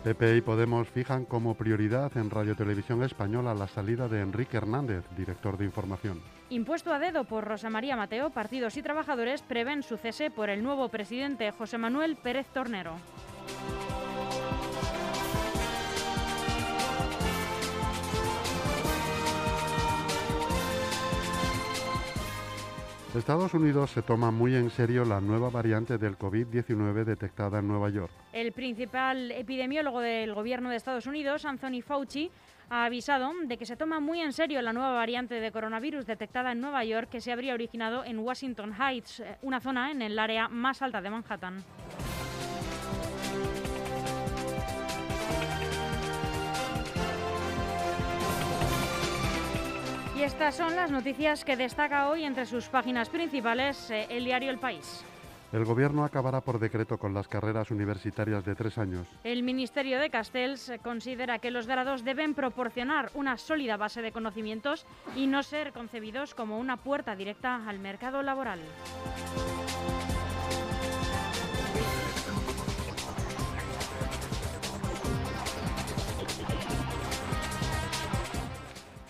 PP 0.06 0.36
y 0.36 0.40
Podemos 0.40 0.88
fijan 0.88 1.24
como 1.24 1.56
prioridad 1.56 2.16
en 2.16 2.30
Radio 2.30 2.54
Televisión 2.54 3.02
Española 3.02 3.54
la 3.54 3.66
salida 3.66 4.06
de 4.06 4.20
Enrique 4.20 4.56
Hernández, 4.56 5.02
director 5.16 5.58
de 5.58 5.64
información. 5.64 6.22
Impuesto 6.48 6.92
a 6.92 7.00
dedo 7.00 7.24
por 7.24 7.42
Rosa 7.42 7.70
María 7.70 7.96
Mateo, 7.96 8.30
partidos 8.30 8.76
y 8.76 8.82
trabajadores 8.82 9.42
prevén 9.42 9.82
su 9.82 9.96
cese 9.96 10.30
por 10.30 10.48
el 10.48 10.62
nuevo 10.62 10.88
presidente 10.90 11.50
José 11.50 11.76
Manuel 11.76 12.14
Pérez 12.14 12.46
Tornero. 12.54 12.92
Estados 23.16 23.54
Unidos 23.54 23.92
se 23.92 24.02
toma 24.02 24.30
muy 24.30 24.54
en 24.54 24.68
serio 24.68 25.04
la 25.04 25.20
nueva 25.20 25.48
variante 25.48 25.96
del 25.96 26.18
COVID-19 26.18 27.04
detectada 27.04 27.60
en 27.60 27.68
Nueva 27.68 27.88
York. 27.88 28.12
El 28.32 28.52
principal 28.52 29.30
epidemiólogo 29.30 30.00
del 30.00 30.34
gobierno 30.34 30.68
de 30.68 30.76
Estados 30.76 31.06
Unidos, 31.06 31.46
Anthony 31.46 31.80
Fauci, 31.82 32.30
ha 32.68 32.84
avisado 32.84 33.32
de 33.44 33.56
que 33.56 33.64
se 33.64 33.76
toma 33.76 34.00
muy 34.00 34.20
en 34.20 34.32
serio 34.32 34.60
la 34.60 34.72
nueva 34.72 34.92
variante 34.92 35.36
de 35.36 35.50
coronavirus 35.50 36.04
detectada 36.04 36.52
en 36.52 36.60
Nueva 36.60 36.84
York 36.84 37.08
que 37.08 37.20
se 37.20 37.32
habría 37.32 37.54
originado 37.54 38.04
en 38.04 38.18
Washington 38.18 38.74
Heights, 38.78 39.20
eh, 39.20 39.38
una 39.42 39.60
zona 39.60 39.90
en 39.90 40.02
el 40.02 40.18
área 40.18 40.48
más 40.48 40.82
alta 40.82 41.00
de 41.00 41.10
Manhattan. 41.10 41.64
Y 50.16 50.22
estas 50.22 50.54
son 50.54 50.74
las 50.74 50.90
noticias 50.90 51.44
que 51.44 51.58
destaca 51.58 52.08
hoy 52.08 52.24
entre 52.24 52.46
sus 52.46 52.68
páginas 52.68 53.10
principales 53.10 53.90
eh, 53.90 54.06
el 54.08 54.24
diario 54.24 54.50
El 54.50 54.56
País. 54.56 55.04
El 55.52 55.66
Gobierno 55.66 56.04
acabará 56.04 56.40
por 56.40 56.58
decreto 56.58 56.96
con 56.96 57.12
las 57.12 57.28
carreras 57.28 57.70
universitarias 57.70 58.42
de 58.46 58.54
tres 58.54 58.78
años. 58.78 59.06
El 59.24 59.42
Ministerio 59.42 60.00
de 60.00 60.08
Castells 60.08 60.72
considera 60.82 61.38
que 61.38 61.50
los 61.50 61.66
grados 61.66 62.02
deben 62.02 62.34
proporcionar 62.34 63.10
una 63.12 63.36
sólida 63.36 63.76
base 63.76 64.00
de 64.00 64.10
conocimientos 64.10 64.86
y 65.14 65.26
no 65.26 65.42
ser 65.42 65.72
concebidos 65.72 66.34
como 66.34 66.58
una 66.58 66.78
puerta 66.78 67.14
directa 67.14 67.68
al 67.68 67.78
mercado 67.78 68.22
laboral. 68.22 68.60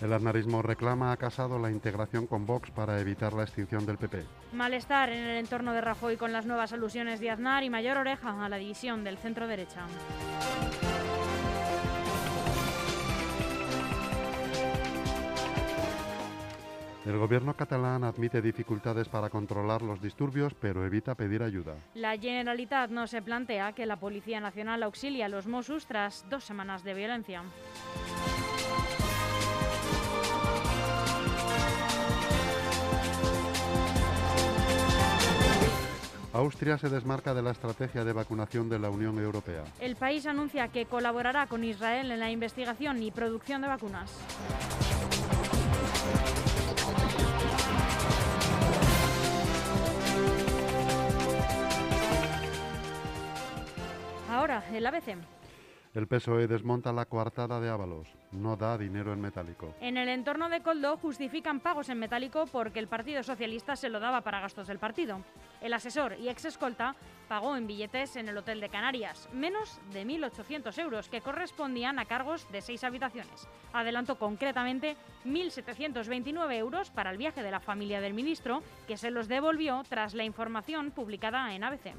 El 0.07 0.13
aznarismo 0.13 0.61
reclama 0.61 1.11
a 1.11 1.17
Casado 1.17 1.59
la 1.59 1.69
integración 1.69 2.27
con 2.27 2.45
Vox 2.45 2.71
para 2.71 2.97
evitar 3.01 3.33
la 3.33 3.43
extinción 3.43 3.85
del 3.85 3.97
PP. 3.97 4.23
Malestar 4.53 5.09
en 5.09 5.21
el 5.21 5.37
entorno 5.37 5.73
de 5.73 5.81
Rajoy 5.81 6.15
con 6.15 6.31
las 6.31 6.45
nuevas 6.45 6.71
alusiones 6.71 7.19
de 7.19 7.29
Aznar 7.29 7.65
y 7.65 7.69
mayor 7.69 7.97
oreja 7.97 8.45
a 8.45 8.47
la 8.47 8.55
división 8.55 9.03
del 9.03 9.17
centro 9.17 9.47
derecha. 9.47 9.85
El 17.05 17.17
gobierno 17.17 17.53
catalán 17.53 18.05
admite 18.05 18.41
dificultades 18.41 19.09
para 19.09 19.29
controlar 19.29 19.81
los 19.81 20.01
disturbios, 20.01 20.53
pero 20.53 20.85
evita 20.85 21.15
pedir 21.15 21.43
ayuda. 21.43 21.75
La 21.95 22.17
Generalitat 22.17 22.91
no 22.91 23.07
se 23.07 23.21
plantea 23.21 23.73
que 23.73 23.85
la 23.85 23.97
Policía 23.97 24.39
Nacional 24.39 24.83
auxilie 24.83 25.25
a 25.25 25.29
los 25.29 25.47
Mossos 25.47 25.85
tras 25.85 26.25
dos 26.29 26.45
semanas 26.45 26.85
de 26.85 26.93
violencia. 26.93 27.43
Austria 36.37 36.77
se 36.77 36.87
desmarca 36.89 37.33
de 37.33 37.41
la 37.41 37.49
estrategia 37.49 38.05
de 38.05 38.13
vacunación 38.13 38.69
de 38.69 38.77
la 38.77 38.91
Unión 38.91 39.17
Europea. 39.17 39.63
El 39.79 39.95
país 39.95 40.27
anuncia 40.27 40.67
que 40.67 40.85
colaborará 40.85 41.47
con 41.47 41.63
Israel 41.63 42.11
en 42.11 42.19
la 42.19 42.29
investigación 42.29 43.01
y 43.01 43.09
producción 43.09 43.63
de 43.63 43.67
vacunas. 43.67 44.11
Ahora, 54.29 54.63
el 54.71 54.85
ABC. 54.85 55.36
El 55.97 56.05
PSOE 56.05 56.45
desmonta 56.45 56.93
la 56.93 57.05
coartada 57.05 57.59
de 57.59 57.69
Ábalos. 57.71 58.07
No 58.31 58.55
da 58.55 58.77
dinero 58.77 59.13
en 59.13 59.19
metálico. 59.19 59.73
En 59.81 59.97
el 59.97 60.09
entorno 60.09 60.47
de 60.47 60.61
Coldo 60.61 60.95
justifican 60.97 61.59
pagos 61.59 61.89
en 61.89 61.97
metálico 61.97 62.45
porque 62.45 62.77
el 62.77 62.87
Partido 62.87 63.23
Socialista 63.23 63.75
se 63.75 63.89
lo 63.89 63.99
daba 63.99 64.21
para 64.21 64.39
gastos 64.39 64.67
del 64.67 64.77
partido. 64.77 65.23
El 65.59 65.73
asesor 65.73 66.15
y 66.19 66.29
ex 66.29 66.45
escolta 66.45 66.95
pagó 67.27 67.57
en 67.57 67.65
billetes 67.65 68.15
en 68.15 68.29
el 68.29 68.37
Hotel 68.37 68.61
de 68.61 68.69
Canarias 68.69 69.27
menos 69.33 69.79
de 69.91 70.05
1.800 70.05 70.77
euros 70.77 71.09
que 71.09 71.21
correspondían 71.21 71.97
a 71.97 72.05
cargos 72.05 72.47
de 72.51 72.61
seis 72.61 72.83
habitaciones. 72.83 73.47
Adelantó 73.73 74.19
concretamente 74.19 74.97
1.729 75.25 76.53
euros 76.57 76.91
para 76.91 77.09
el 77.09 77.17
viaje 77.17 77.41
de 77.41 77.49
la 77.49 77.59
familia 77.59 78.01
del 78.01 78.13
ministro 78.13 78.61
que 78.87 78.97
se 78.97 79.09
los 79.09 79.27
devolvió 79.27 79.81
tras 79.89 80.13
la 80.13 80.25
información 80.25 80.91
publicada 80.91 81.55
en 81.55 81.63
ABC. 81.63 81.95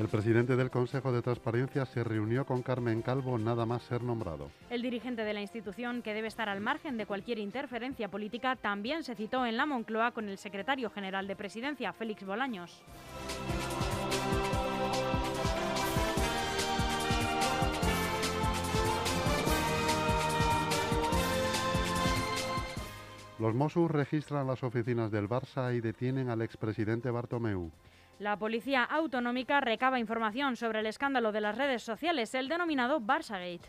El 0.00 0.08
presidente 0.08 0.56
del 0.56 0.70
Consejo 0.70 1.12
de 1.12 1.20
Transparencia 1.20 1.84
se 1.84 2.02
reunió 2.02 2.46
con 2.46 2.62
Carmen 2.62 3.02
Calvo 3.02 3.36
nada 3.36 3.66
más 3.66 3.82
ser 3.82 4.02
nombrado. 4.02 4.50
El 4.70 4.80
dirigente 4.80 5.24
de 5.24 5.34
la 5.34 5.42
institución, 5.42 6.00
que 6.00 6.14
debe 6.14 6.26
estar 6.26 6.48
al 6.48 6.62
margen 6.62 6.96
de 6.96 7.04
cualquier 7.04 7.38
interferencia 7.38 8.08
política, 8.08 8.56
también 8.56 9.04
se 9.04 9.14
citó 9.14 9.44
en 9.44 9.58
la 9.58 9.66
Moncloa 9.66 10.12
con 10.12 10.30
el 10.30 10.38
secretario 10.38 10.88
general 10.88 11.26
de 11.26 11.36
Presidencia, 11.36 11.92
Félix 11.92 12.24
Bolaños. 12.24 12.82
Los 23.38 23.54
Mossos 23.54 23.90
registran 23.90 24.46
las 24.46 24.62
oficinas 24.62 25.10
del 25.10 25.28
Barça 25.28 25.76
y 25.76 25.82
detienen 25.82 26.30
al 26.30 26.40
expresidente 26.40 27.10
Bartomeu. 27.10 27.70
La 28.20 28.36
policía 28.36 28.84
autonómica 28.84 29.62
recaba 29.62 29.98
información 29.98 30.54
sobre 30.54 30.80
el 30.80 30.86
escándalo 30.86 31.32
de 31.32 31.40
las 31.40 31.56
redes 31.56 31.82
sociales, 31.82 32.34
el 32.34 32.50
denominado 32.50 33.00
Barçagate. 33.00 33.66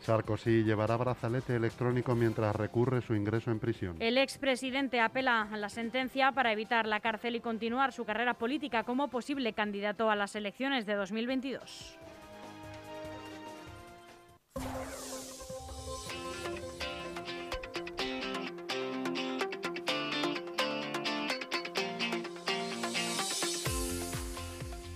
Sarkozy 0.00 0.64
llevará 0.64 0.98
brazalete 0.98 1.56
electrónico 1.56 2.14
mientras 2.14 2.54
recurre 2.54 3.00
su 3.00 3.14
ingreso 3.14 3.50
en 3.50 3.58
prisión. 3.58 3.96
El 4.00 4.18
expresidente 4.18 5.00
apela 5.00 5.48
a 5.50 5.56
la 5.56 5.70
sentencia 5.70 6.32
para 6.32 6.52
evitar 6.52 6.86
la 6.86 7.00
cárcel 7.00 7.36
y 7.36 7.40
continuar 7.40 7.94
su 7.94 8.04
carrera 8.04 8.34
política 8.34 8.84
como 8.84 9.08
posible 9.08 9.54
candidato 9.54 10.10
a 10.10 10.16
las 10.16 10.36
elecciones 10.36 10.84
de 10.84 10.92
2022. 10.92 11.98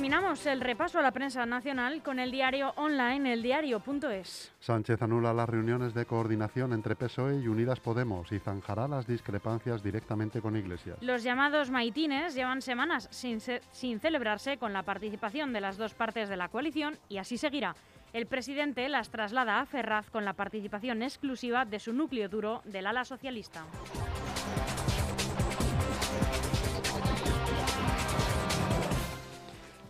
Terminamos 0.00 0.46
el 0.46 0.62
repaso 0.62 0.98
a 0.98 1.02
la 1.02 1.10
prensa 1.10 1.44
nacional 1.44 2.02
con 2.02 2.18
el 2.18 2.30
diario 2.30 2.72
online 2.76 3.34
eldiario.es. 3.34 4.50
Sánchez 4.58 5.02
anula 5.02 5.34
las 5.34 5.46
reuniones 5.46 5.92
de 5.92 6.06
coordinación 6.06 6.72
entre 6.72 6.96
PSOE 6.96 7.40
y 7.40 7.48
Unidas 7.48 7.80
Podemos 7.80 8.32
y 8.32 8.38
zanjará 8.38 8.88
las 8.88 9.06
discrepancias 9.06 9.82
directamente 9.82 10.40
con 10.40 10.56
Iglesias. 10.56 10.96
Los 11.02 11.22
llamados 11.22 11.70
maitines 11.70 12.34
llevan 12.34 12.62
semanas 12.62 13.08
sin, 13.10 13.40
sin 13.40 14.00
celebrarse 14.00 14.56
con 14.56 14.72
la 14.72 14.84
participación 14.84 15.52
de 15.52 15.60
las 15.60 15.76
dos 15.76 15.92
partes 15.92 16.30
de 16.30 16.36
la 16.38 16.48
coalición 16.48 16.96
y 17.10 17.18
así 17.18 17.36
seguirá. 17.36 17.76
El 18.14 18.24
presidente 18.24 18.88
las 18.88 19.10
traslada 19.10 19.60
a 19.60 19.66
Ferraz 19.66 20.08
con 20.08 20.24
la 20.24 20.32
participación 20.32 21.02
exclusiva 21.02 21.66
de 21.66 21.78
su 21.78 21.92
núcleo 21.92 22.30
duro 22.30 22.62
del 22.64 22.86
ala 22.86 23.04
socialista. 23.04 23.66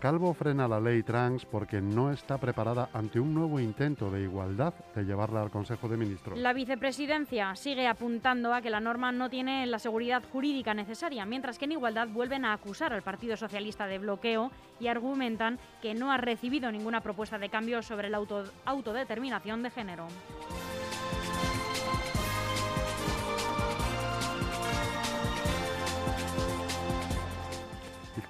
Calvo 0.00 0.32
frena 0.32 0.66
la 0.66 0.80
ley 0.80 1.02
trans 1.02 1.44
porque 1.44 1.82
no 1.82 2.10
está 2.10 2.38
preparada 2.38 2.88
ante 2.94 3.20
un 3.20 3.34
nuevo 3.34 3.60
intento 3.60 4.10
de 4.10 4.22
igualdad 4.22 4.72
de 4.94 5.04
llevarla 5.04 5.42
al 5.42 5.50
Consejo 5.50 5.90
de 5.90 5.98
Ministros. 5.98 6.38
La 6.38 6.54
vicepresidencia 6.54 7.54
sigue 7.54 7.86
apuntando 7.86 8.54
a 8.54 8.62
que 8.62 8.70
la 8.70 8.80
norma 8.80 9.12
no 9.12 9.28
tiene 9.28 9.66
la 9.66 9.78
seguridad 9.78 10.22
jurídica 10.32 10.72
necesaria, 10.72 11.26
mientras 11.26 11.58
que 11.58 11.66
en 11.66 11.72
igualdad 11.72 12.08
vuelven 12.08 12.46
a 12.46 12.54
acusar 12.54 12.94
al 12.94 13.02
Partido 13.02 13.36
Socialista 13.36 13.86
de 13.86 13.98
bloqueo 13.98 14.50
y 14.80 14.86
argumentan 14.86 15.58
que 15.82 15.92
no 15.92 16.10
ha 16.10 16.16
recibido 16.16 16.72
ninguna 16.72 17.02
propuesta 17.02 17.36
de 17.36 17.50
cambio 17.50 17.82
sobre 17.82 18.08
la 18.08 18.22
autodeterminación 18.64 19.62
de 19.62 19.70
género. 19.70 20.06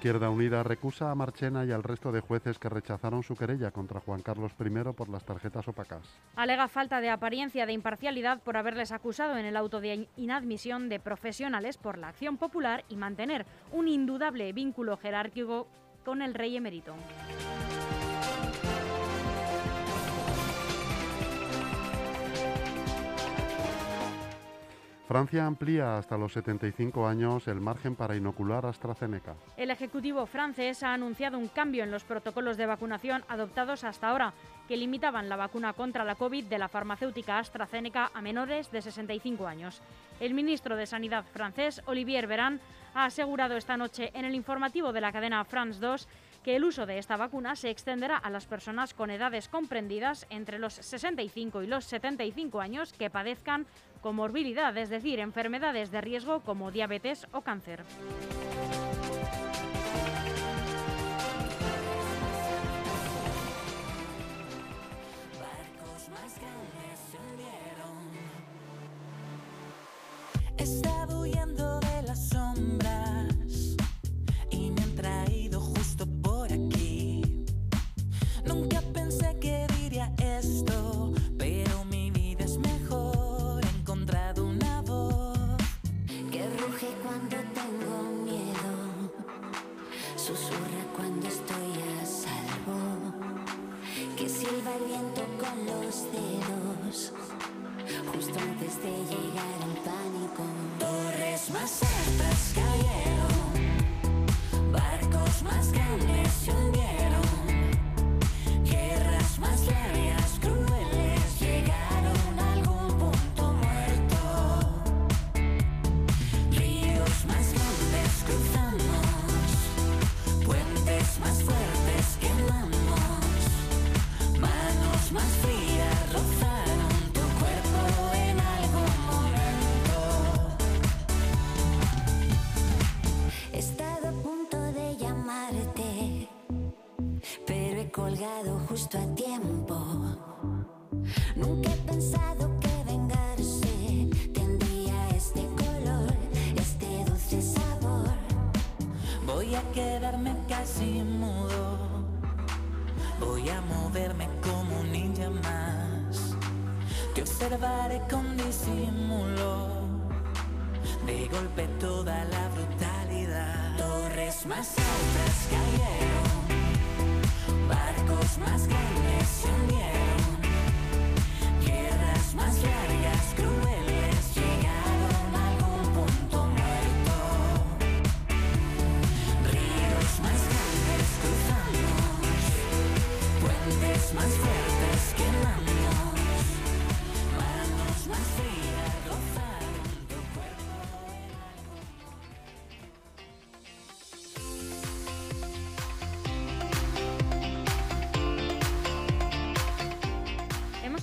Izquierda 0.01 0.31
Unida 0.31 0.63
recusa 0.63 1.11
a 1.11 1.15
Marchena 1.15 1.63
y 1.63 1.71
al 1.71 1.83
resto 1.83 2.11
de 2.11 2.21
jueces 2.21 2.57
que 2.57 2.69
rechazaron 2.69 3.21
su 3.21 3.35
querella 3.35 3.69
contra 3.69 3.99
Juan 3.99 4.23
Carlos 4.23 4.51
I 4.59 4.93
por 4.93 5.09
las 5.09 5.23
tarjetas 5.23 5.67
opacas. 5.67 6.01
Alega 6.35 6.67
falta 6.67 7.01
de 7.01 7.11
apariencia 7.11 7.67
de 7.67 7.73
imparcialidad 7.73 8.41
por 8.41 8.57
haberles 8.57 8.91
acusado 8.91 9.37
en 9.37 9.45
el 9.45 9.55
auto 9.55 9.79
de 9.79 10.07
inadmisión 10.17 10.89
de 10.89 10.99
profesionales 10.99 11.77
por 11.77 11.99
la 11.99 12.07
acción 12.07 12.37
popular 12.37 12.83
y 12.89 12.95
mantener 12.95 13.45
un 13.71 13.87
indudable 13.87 14.51
vínculo 14.53 14.97
jerárquico 14.97 15.67
con 16.03 16.23
el 16.23 16.33
rey 16.33 16.57
emérito. 16.57 16.95
Francia 25.11 25.45
amplía 25.45 25.97
hasta 25.97 26.17
los 26.17 26.31
75 26.31 27.05
años 27.05 27.49
el 27.49 27.59
margen 27.59 27.97
para 27.97 28.15
inocular 28.15 28.65
AstraZeneca. 28.65 29.35
El 29.57 29.69
Ejecutivo 29.69 30.25
francés 30.25 30.83
ha 30.83 30.93
anunciado 30.93 31.37
un 31.37 31.49
cambio 31.49 31.83
en 31.83 31.91
los 31.91 32.05
protocolos 32.05 32.55
de 32.55 32.65
vacunación 32.65 33.25
adoptados 33.27 33.83
hasta 33.83 34.07
ahora, 34.07 34.33
que 34.69 34.77
limitaban 34.77 35.27
la 35.27 35.35
vacuna 35.35 35.73
contra 35.73 36.05
la 36.05 36.15
COVID 36.15 36.45
de 36.45 36.57
la 36.57 36.69
farmacéutica 36.69 37.39
AstraZeneca 37.39 38.09
a 38.13 38.21
menores 38.21 38.71
de 38.71 38.81
65 38.81 39.47
años. 39.47 39.81
El 40.21 40.33
ministro 40.33 40.77
de 40.77 40.85
Sanidad 40.85 41.25
francés, 41.25 41.81
Olivier 41.87 42.25
Véran, 42.25 42.61
ha 42.93 43.03
asegurado 43.03 43.57
esta 43.57 43.75
noche 43.75 44.11
en 44.13 44.23
el 44.23 44.33
informativo 44.33 44.93
de 44.93 45.01
la 45.01 45.11
cadena 45.11 45.43
France 45.43 45.81
2 45.81 46.07
que 46.41 46.55
el 46.55 46.63
uso 46.63 46.85
de 46.85 46.97
esta 46.97 47.17
vacuna 47.17 47.57
se 47.57 47.69
extenderá 47.69 48.15
a 48.17 48.29
las 48.29 48.45
personas 48.45 48.93
con 48.93 49.11
edades 49.11 49.49
comprendidas 49.49 50.25
entre 50.29 50.57
los 50.57 50.73
65 50.73 51.63
y 51.63 51.67
los 51.67 51.83
75 51.83 52.61
años 52.61 52.93
que 52.93 53.09
padezcan 53.09 53.67
comorbilidad, 54.01 54.75
es 54.77 54.89
decir, 54.89 55.19
enfermedades 55.19 55.91
de 55.91 56.01
riesgo 56.01 56.41
como 56.41 56.71
diabetes 56.71 57.27
o 57.31 57.41
cáncer. 57.41 57.85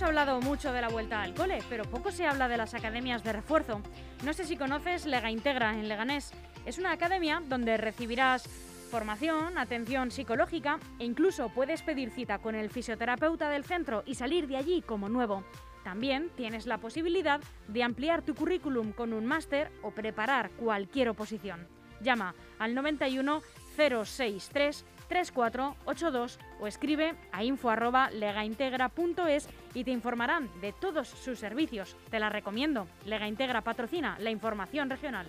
Hablado 0.08 0.40
mucho 0.40 0.72
de 0.72 0.80
la 0.80 0.88
vuelta 0.88 1.20
al 1.20 1.34
cole, 1.34 1.62
pero 1.68 1.84
poco 1.84 2.10
se 2.10 2.26
habla 2.26 2.48
de 2.48 2.56
las 2.56 2.72
academias 2.72 3.22
de 3.22 3.34
refuerzo. 3.34 3.82
No 4.24 4.32
sé 4.32 4.44
si 4.44 4.56
conoces 4.56 5.04
Lega 5.04 5.30
Integra 5.30 5.74
en 5.74 5.86
Leganés. 5.86 6.32
Es 6.64 6.78
una 6.78 6.92
academia 6.92 7.42
donde 7.46 7.76
recibirás 7.76 8.48
formación, 8.90 9.58
atención 9.58 10.10
psicológica 10.10 10.78
e 10.98 11.04
incluso 11.04 11.50
puedes 11.50 11.82
pedir 11.82 12.10
cita 12.10 12.38
con 12.38 12.54
el 12.54 12.70
fisioterapeuta 12.70 13.50
del 13.50 13.64
centro 13.64 14.02
y 14.06 14.14
salir 14.14 14.46
de 14.48 14.56
allí 14.56 14.80
como 14.80 15.10
nuevo. 15.10 15.44
También 15.84 16.30
tienes 16.36 16.66
la 16.66 16.78
posibilidad 16.78 17.40
de 17.66 17.82
ampliar 17.82 18.22
tu 18.22 18.34
currículum 18.34 18.92
con 18.92 19.12
un 19.12 19.26
máster 19.26 19.70
o 19.82 19.90
preparar 19.90 20.48
cualquier 20.52 21.10
oposición. 21.10 21.68
Llama 22.00 22.34
al 22.58 22.74
91 22.74 23.42
063 23.76 24.84
3482 25.08 26.38
o 26.60 26.66
escribe 26.66 27.14
a 27.32 27.44
info.legaintegra.es 27.44 29.48
y 29.74 29.84
te 29.84 29.90
informarán 29.90 30.48
de 30.60 30.72
todos 30.72 31.08
sus 31.08 31.38
servicios. 31.38 31.96
Te 32.10 32.18
la 32.18 32.28
recomiendo. 32.28 32.86
Lega 33.04 33.28
Integra 33.28 33.62
patrocina 33.62 34.18
la 34.20 34.30
información 34.30 34.90
regional. 34.90 35.26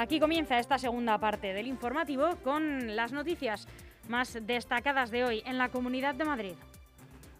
Aquí 0.00 0.18
comienza 0.18 0.58
esta 0.58 0.78
segunda 0.78 1.18
parte 1.18 1.52
del 1.52 1.66
informativo 1.66 2.30
con 2.42 2.96
las 2.96 3.12
noticias 3.12 3.68
más 4.08 4.38
destacadas 4.46 5.10
de 5.10 5.24
hoy 5.24 5.42
en 5.44 5.58
la 5.58 5.68
Comunidad 5.68 6.14
de 6.14 6.24
Madrid. 6.24 6.54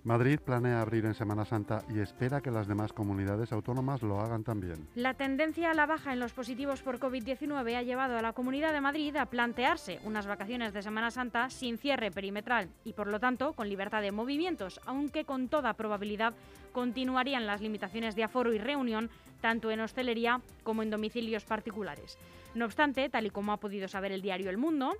Madrid 0.05 0.38
planea 0.38 0.83
abrir 0.83 1.07
en 1.07 1.14
Semana 1.14 1.46
Santa 1.46 1.83
y 1.88 2.01
espera 2.01 2.42
que 2.42 2.51
las 2.51 2.68
demás 2.68 2.92
comunidades 2.92 3.53
autónomas 3.53 4.03
lo 4.03 4.20
hagan 4.20 4.44
también. 4.44 4.87
La 4.94 5.14
tendencia 5.14 5.70
a 5.70 5.75
la 5.75 5.87
baja 5.87 6.12
en 6.12 6.20
los 6.20 6.35
positivos 6.35 6.83
por 6.83 6.99
COVID-19 6.99 7.77
ha 7.77 7.83
llevado 7.83 8.18
a 8.18 8.23
la 8.23 8.35
Comunidad 8.35 8.75
de 8.75 8.83
Madrid 8.83 9.16
a 9.16 9.25
plantearse 9.25 9.99
unas 10.05 10.27
vacaciones 10.27 10.75
de 10.75 10.83
Semana 10.83 11.11
Santa 11.11 11.49
sin 11.49 11.79
cierre 11.79 12.11
perimetral 12.11 12.68
y, 12.85 12.92
por 12.92 13.07
lo 13.07 13.20
tanto, 13.20 13.55
con 13.55 13.70
libertad 13.70 14.03
de 14.03 14.12
movimientos, 14.12 14.83
aunque 14.85 15.25
con 15.25 15.49
toda 15.49 15.73
probabilidad 15.73 16.35
continuarían 16.73 17.46
las 17.46 17.62
limitaciones 17.62 18.14
de 18.16 18.25
aforo 18.25 18.53
y 18.53 18.59
reunión 18.59 19.09
tanto 19.40 19.70
en 19.70 19.81
hostelería 19.81 20.42
como 20.62 20.83
en 20.83 20.90
domicilios 20.90 21.44
particulares. 21.44 22.18
No 22.55 22.65
obstante, 22.65 23.09
tal 23.09 23.27
y 23.27 23.31
como 23.31 23.53
ha 23.53 23.61
podido 23.61 23.87
saber 23.89 24.13
el 24.13 24.23
diario 24.23 24.51
El 24.51 24.59
Mundo, 24.59 24.93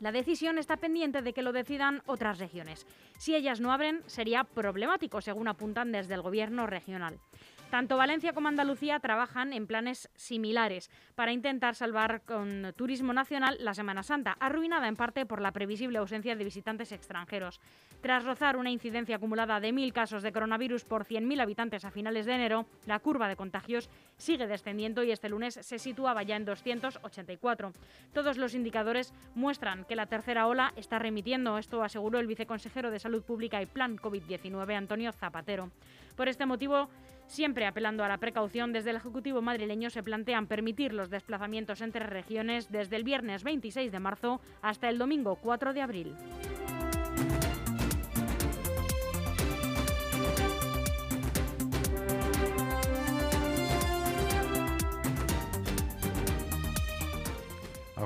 la 0.00 0.12
decisión 0.12 0.56
está 0.56 0.78
pendiente 0.78 1.20
de 1.20 1.34
que 1.34 1.42
lo 1.42 1.52
decidan 1.52 2.02
otras 2.06 2.38
regiones. 2.38 2.86
Si 3.18 3.34
ellas 3.34 3.60
no 3.60 3.70
abren, 3.70 4.02
sería 4.06 4.44
problemático, 4.44 5.20
según 5.20 5.46
apuntan 5.46 5.92
desde 5.92 6.14
el 6.14 6.22
Gobierno 6.22 6.66
regional. 6.66 7.20
Tanto 7.70 7.96
Valencia 7.96 8.32
como 8.32 8.48
Andalucía 8.48 8.98
trabajan 8.98 9.52
en 9.52 9.68
planes 9.68 10.10
similares 10.16 10.90
para 11.14 11.30
intentar 11.30 11.76
salvar 11.76 12.22
con 12.22 12.72
turismo 12.76 13.12
nacional 13.12 13.58
la 13.60 13.74
Semana 13.74 14.02
Santa, 14.02 14.36
arruinada 14.40 14.88
en 14.88 14.96
parte 14.96 15.24
por 15.24 15.40
la 15.40 15.52
previsible 15.52 15.98
ausencia 15.98 16.34
de 16.34 16.42
visitantes 16.42 16.90
extranjeros. 16.90 17.60
Tras 18.00 18.24
rozar 18.24 18.56
una 18.56 18.72
incidencia 18.72 19.16
acumulada 19.16 19.60
de 19.60 19.72
1.000 19.72 19.92
casos 19.92 20.24
de 20.24 20.32
coronavirus 20.32 20.84
por 20.84 21.04
100.000 21.04 21.40
habitantes 21.40 21.84
a 21.84 21.92
finales 21.92 22.26
de 22.26 22.34
enero, 22.34 22.66
la 22.86 22.98
curva 22.98 23.28
de 23.28 23.36
contagios 23.36 23.88
sigue 24.16 24.48
descendiendo 24.48 25.04
y 25.04 25.12
este 25.12 25.28
lunes 25.28 25.54
se 25.54 25.78
situaba 25.78 26.24
ya 26.24 26.34
en 26.34 26.46
284. 26.46 27.72
Todos 28.12 28.36
los 28.36 28.54
indicadores 28.54 29.14
muestran 29.36 29.84
que 29.84 29.94
la 29.94 30.06
tercera 30.06 30.48
ola 30.48 30.72
está 30.74 30.98
remitiendo, 30.98 31.56
esto 31.56 31.84
aseguró 31.84 32.18
el 32.18 32.26
viceconsejero 32.26 32.90
de 32.90 32.98
Salud 32.98 33.22
Pública 33.22 33.62
y 33.62 33.66
Plan 33.66 33.96
COVID-19, 33.96 34.74
Antonio 34.74 35.12
Zapatero. 35.12 35.70
Por 36.16 36.28
este 36.28 36.46
motivo, 36.46 36.90
Siempre 37.30 37.64
apelando 37.64 38.02
a 38.02 38.08
la 38.08 38.18
precaución, 38.18 38.72
desde 38.72 38.90
el 38.90 38.96
Ejecutivo 38.96 39.40
madrileño 39.40 39.88
se 39.88 40.02
plantean 40.02 40.48
permitir 40.48 40.92
los 40.92 41.10
desplazamientos 41.10 41.80
entre 41.80 42.04
regiones 42.04 42.72
desde 42.72 42.96
el 42.96 43.04
viernes 43.04 43.44
26 43.44 43.92
de 43.92 44.00
marzo 44.00 44.40
hasta 44.62 44.88
el 44.88 44.98
domingo 44.98 45.36
4 45.36 45.72
de 45.72 45.80
abril. 45.80 46.16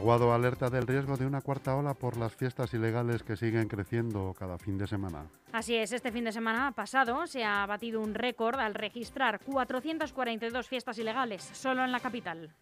Aguado 0.04 0.34
alerta 0.34 0.68
del 0.68 0.86
riesgo 0.86 1.16
de 1.16 1.24
una 1.24 1.40
cuarta 1.40 1.74
ola 1.74 1.94
por 1.94 2.18
las 2.18 2.36
fiestas 2.36 2.74
ilegales 2.74 3.22
que 3.22 3.36
siguen 3.36 3.68
creciendo 3.68 4.34
cada 4.38 4.58
fin 4.58 4.76
de 4.76 4.86
semana. 4.86 5.24
Así 5.50 5.76
es, 5.76 5.92
este 5.92 6.12
fin 6.12 6.24
de 6.24 6.32
semana 6.32 6.72
pasado 6.72 7.26
se 7.26 7.42
ha 7.42 7.64
batido 7.64 8.02
un 8.02 8.12
récord 8.12 8.60
al 8.60 8.74
registrar 8.74 9.40
442 9.40 10.68
fiestas 10.68 10.98
ilegales 10.98 11.42
solo 11.54 11.82
en 11.82 11.90
la 11.90 12.00
capital. 12.00 12.54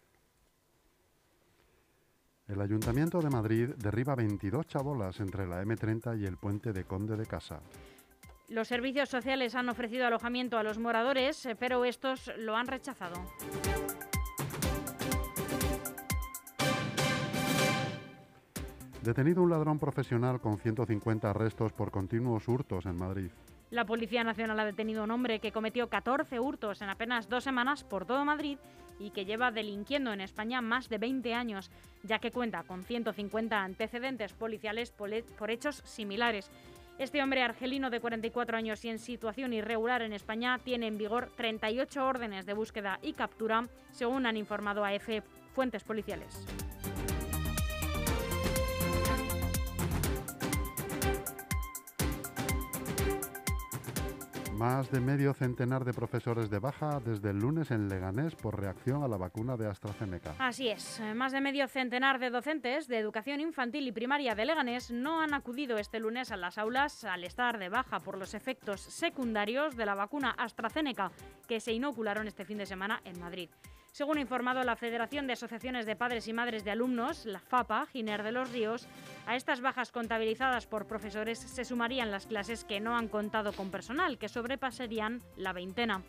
El 2.47 2.61
Ayuntamiento 2.61 3.19
de 3.19 3.29
Madrid 3.29 3.71
derriba 3.75 4.15
22 4.15 4.65
chabolas 4.65 5.19
entre 5.19 5.45
la 5.45 5.61
M30 5.65 6.17
y 6.21 6.25
el 6.25 6.37
puente 6.37 6.71
de 6.71 6.85
Conde 6.85 7.17
de 7.17 7.25
Casa. 7.25 7.59
Los 8.47 8.69
servicios 8.69 9.09
sociales 9.09 9.53
han 9.55 9.67
ofrecido 9.67 10.07
alojamiento 10.07 10.57
a 10.57 10.63
los 10.63 10.77
moradores, 10.77 11.45
eh, 11.45 11.57
pero 11.59 11.83
estos 11.83 12.31
lo 12.37 12.55
han 12.55 12.67
rechazado. 12.67 13.15
Detenido 19.03 19.43
un 19.43 19.49
ladrón 19.49 19.79
profesional 19.79 20.39
con 20.39 20.57
150 20.57 21.29
arrestos 21.29 21.73
por 21.73 21.91
continuos 21.91 22.47
hurtos 22.47 22.85
en 22.85 22.95
Madrid. 22.95 23.29
La 23.69 23.85
Policía 23.85 24.23
Nacional 24.23 24.57
ha 24.61 24.63
detenido 24.63 25.01
a 25.01 25.03
un 25.03 25.11
hombre 25.11 25.39
que 25.39 25.51
cometió 25.51 25.89
14 25.89 26.39
hurtos 26.39 26.81
en 26.81 26.89
apenas 26.89 27.27
dos 27.27 27.43
semanas 27.43 27.83
por 27.83 28.05
todo 28.05 28.23
Madrid 28.23 28.57
y 28.99 29.09
que 29.09 29.25
lleva 29.25 29.51
delinquiendo 29.51 30.13
en 30.13 30.21
España 30.21 30.61
más 30.61 30.87
de 30.87 30.99
20 30.99 31.33
años, 31.33 31.69
ya 32.03 32.19
que 32.19 32.31
cuenta 32.31 32.63
con 32.63 32.85
150 32.85 33.61
antecedentes 33.61 34.31
policiales 34.31 34.91
por 34.91 35.51
hechos 35.51 35.81
similares. 35.83 36.49
Este 36.97 37.21
hombre 37.21 37.43
argelino 37.43 37.89
de 37.89 37.99
44 37.99 38.55
años 38.55 38.85
y 38.85 38.89
en 38.89 38.99
situación 38.99 39.51
irregular 39.51 40.01
en 40.01 40.13
España 40.13 40.59
tiene 40.63 40.87
en 40.87 40.97
vigor 40.97 41.29
38 41.35 42.07
órdenes 42.07 42.45
de 42.45 42.53
búsqueda 42.53 42.99
y 43.01 43.11
captura, 43.11 43.67
según 43.91 44.25
han 44.27 44.37
informado 44.37 44.85
a 44.85 44.91
fuentes 45.53 45.83
policiales. 45.83 46.45
Más 54.63 54.89
de 54.91 55.01
medio 55.01 55.33
centenar 55.33 55.83
de 55.83 55.93
profesores 55.93 56.49
de 56.49 56.57
baja 56.57 57.01
desde 57.01 57.31
el 57.31 57.37
lunes 57.37 57.69
en 57.69 57.89
Leganés 57.89 58.33
por 58.33 58.57
reacción 58.57 59.03
a 59.03 59.09
la 59.09 59.17
vacuna 59.17 59.57
de 59.57 59.67
AstraZeneca. 59.67 60.35
Así 60.39 60.69
es, 60.69 61.01
más 61.13 61.33
de 61.33 61.41
medio 61.41 61.67
centenar 61.67 62.17
de 62.17 62.29
docentes 62.29 62.87
de 62.87 62.97
educación 62.97 63.41
infantil 63.41 63.85
y 63.85 63.91
primaria 63.91 64.35
de 64.35 64.45
Leganés 64.45 64.89
no 64.89 65.19
han 65.19 65.33
acudido 65.33 65.77
este 65.79 65.99
lunes 65.99 66.31
a 66.31 66.37
las 66.37 66.57
aulas 66.57 67.03
al 67.03 67.25
estar 67.25 67.59
de 67.59 67.67
baja 67.67 67.99
por 67.99 68.17
los 68.17 68.33
efectos 68.33 68.79
secundarios 68.79 69.75
de 69.75 69.85
la 69.85 69.95
vacuna 69.95 70.31
AstraZeneca 70.31 71.11
que 71.45 71.59
se 71.59 71.73
inocularon 71.73 72.29
este 72.29 72.45
fin 72.45 72.59
de 72.59 72.65
semana 72.65 73.01
en 73.03 73.19
Madrid. 73.19 73.49
Según 73.93 74.17
ha 74.17 74.21
informado 74.21 74.63
la 74.63 74.75
Federación 74.75 75.27
de 75.27 75.33
Asociaciones 75.33 75.85
de 75.85 75.95
Padres 75.95 76.27
y 76.27 76.33
Madres 76.33 76.63
de 76.63 76.71
Alumnos, 76.71 77.27
la 77.27 77.39
FAPA, 77.39 77.85
Giner 77.85 78.23
de 78.23 78.31
los 78.31 78.51
Ríos, 78.51 78.87
a 79.27 79.35
estas 79.35 79.61
bajas 79.61 79.91
contabilizadas 79.91 80.65
por 80.65 80.87
profesores 80.87 81.37
se 81.37 81.63
sumarían 81.63 82.09
las 82.09 82.25
clases 82.25 82.63
que 82.63 82.79
no 82.79 82.97
han 82.97 83.07
contado 83.07 83.53
con 83.53 83.69
personal, 83.69 84.17
que 84.17 84.29
sobrepasarían 84.29 85.21
la 85.37 85.53
veintena. 85.53 86.01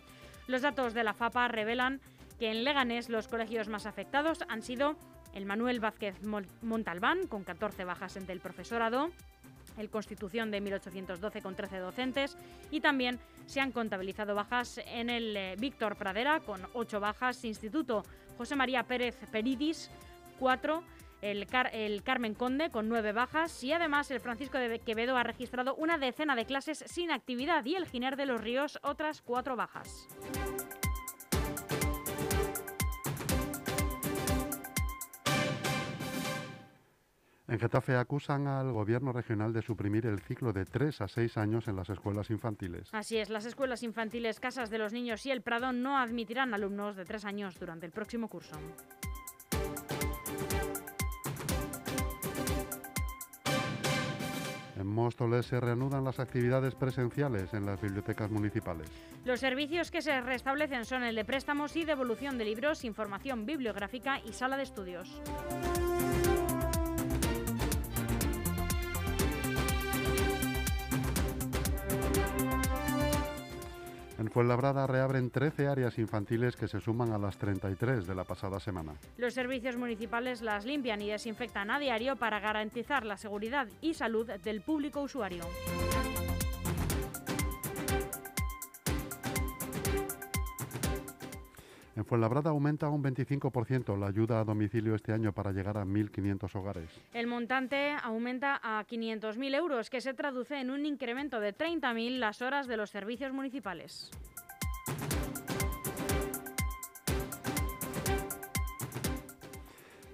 Los 0.46 0.62
datos 0.62 0.94
de 0.94 1.04
la 1.04 1.12
FAPA 1.12 1.48
revelan 1.48 2.00
que 2.38 2.50
en 2.50 2.64
Leganés 2.64 3.10
los 3.10 3.28
colegios 3.28 3.68
más 3.68 3.84
afectados 3.84 4.46
han 4.48 4.62
sido 4.62 4.96
el 5.34 5.44
Manuel 5.44 5.80
Vázquez 5.80 6.16
Montalbán, 6.62 7.26
con 7.26 7.44
14 7.44 7.84
bajas 7.84 8.16
entre 8.16 8.32
el 8.32 8.40
profesorado, 8.40 9.10
el 9.78 9.90
Constitución 9.90 10.50
de 10.50 10.60
1812 10.60 11.42
con 11.42 11.54
13 11.54 11.78
docentes 11.78 12.36
y 12.70 12.80
también 12.80 13.18
se 13.46 13.60
han 13.60 13.72
contabilizado 13.72 14.34
bajas 14.34 14.80
en 14.86 15.10
el 15.10 15.36
eh, 15.36 15.56
Víctor 15.58 15.96
Pradera 15.96 16.40
con 16.40 16.60
8 16.72 17.00
bajas, 17.00 17.44
Instituto 17.44 18.04
José 18.36 18.56
María 18.56 18.84
Pérez 18.84 19.16
Peridis 19.30 19.90
4, 20.38 20.82
el, 21.22 22.02
Carmen 22.02 22.34
Conde 22.34 22.70
con 22.70 22.88
nueve 22.88 23.12
bajas 23.12 23.64
y 23.64 23.72
además 23.72 24.10
el 24.10 24.20
Francisco 24.20 24.58
de 24.58 24.78
Quevedo 24.78 25.16
ha 25.16 25.22
registrado 25.22 25.74
una 25.74 25.96
decena 25.96 26.36
de 26.36 26.44
clases 26.44 26.84
sin 26.86 27.10
actividad 27.10 27.64
y 27.64 27.76
el 27.76 27.86
Giner 27.86 28.16
de 28.16 28.26
los 28.26 28.40
Ríos 28.40 28.78
otras 28.82 29.22
cuatro 29.22 29.56
bajas. 29.56 30.06
En 37.46 37.60
Getafe 37.60 37.94
acusan 37.96 38.46
al 38.46 38.72
gobierno 38.72 39.12
regional 39.12 39.52
de 39.52 39.60
suprimir 39.60 40.06
el 40.06 40.18
ciclo 40.20 40.54
de 40.54 40.64
3 40.64 41.02
a 41.02 41.08
6 41.08 41.36
años 41.36 41.68
en 41.68 41.76
las 41.76 41.90
escuelas 41.90 42.30
infantiles. 42.30 42.88
Así 42.92 43.18
es, 43.18 43.28
las 43.28 43.44
escuelas 43.44 43.82
infantiles 43.82 44.40
Casas 44.40 44.70
de 44.70 44.78
los 44.78 44.94
Niños 44.94 45.26
y 45.26 45.30
El 45.30 45.42
Prado 45.42 45.72
no 45.72 45.98
admitirán 45.98 46.54
alumnos 46.54 46.96
de 46.96 47.04
3 47.04 47.26
años 47.26 47.58
durante 47.60 47.84
el 47.84 47.92
próximo 47.92 48.28
curso. 48.28 48.56
En 54.76 54.86
Móstoles 54.86 55.44
se 55.44 55.60
reanudan 55.60 56.02
las 56.02 56.20
actividades 56.20 56.74
presenciales 56.74 57.52
en 57.52 57.66
las 57.66 57.80
bibliotecas 57.80 58.30
municipales. 58.30 58.88
Los 59.24 59.40
servicios 59.40 59.90
que 59.90 60.00
se 60.00 60.20
restablecen 60.22 60.86
son 60.86 61.02
el 61.02 61.14
de 61.14 61.24
préstamos 61.26 61.76
y 61.76 61.84
devolución 61.84 62.38
de 62.38 62.46
libros, 62.46 62.84
información 62.84 63.44
bibliográfica 63.44 64.20
y 64.20 64.32
sala 64.32 64.56
de 64.56 64.62
estudios. 64.62 65.20
En 74.18 74.30
Fuenlabrada 74.30 74.86
reabren 74.86 75.30
13 75.30 75.66
áreas 75.66 75.98
infantiles 75.98 76.56
que 76.56 76.68
se 76.68 76.80
suman 76.80 77.12
a 77.12 77.18
las 77.18 77.36
33 77.38 78.06
de 78.06 78.14
la 78.14 78.24
pasada 78.24 78.60
semana. 78.60 78.94
Los 79.16 79.34
servicios 79.34 79.76
municipales 79.76 80.40
las 80.40 80.64
limpian 80.64 81.02
y 81.02 81.10
desinfectan 81.10 81.70
a 81.70 81.78
diario 81.78 82.16
para 82.16 82.40
garantizar 82.40 83.04
la 83.04 83.16
seguridad 83.16 83.66
y 83.80 83.94
salud 83.94 84.30
del 84.44 84.60
público 84.60 85.02
usuario. 85.02 85.44
En 91.96 92.04
Fuenlabrada 92.04 92.50
aumenta 92.50 92.88
un 92.88 93.04
25% 93.04 93.96
la 93.96 94.08
ayuda 94.08 94.40
a 94.40 94.44
domicilio 94.44 94.96
este 94.96 95.12
año 95.12 95.32
para 95.32 95.52
llegar 95.52 95.78
a 95.78 95.84
1.500 95.84 96.56
hogares. 96.56 96.90
El 97.12 97.28
montante 97.28 97.94
aumenta 98.02 98.60
a 98.62 98.84
500.000 98.84 99.54
euros, 99.54 99.90
que 99.90 100.00
se 100.00 100.12
traduce 100.12 100.60
en 100.60 100.70
un 100.70 100.86
incremento 100.86 101.38
de 101.38 101.56
30.000 101.56 102.18
las 102.18 102.42
horas 102.42 102.66
de 102.66 102.76
los 102.76 102.90
servicios 102.90 103.32
municipales. 103.32 104.10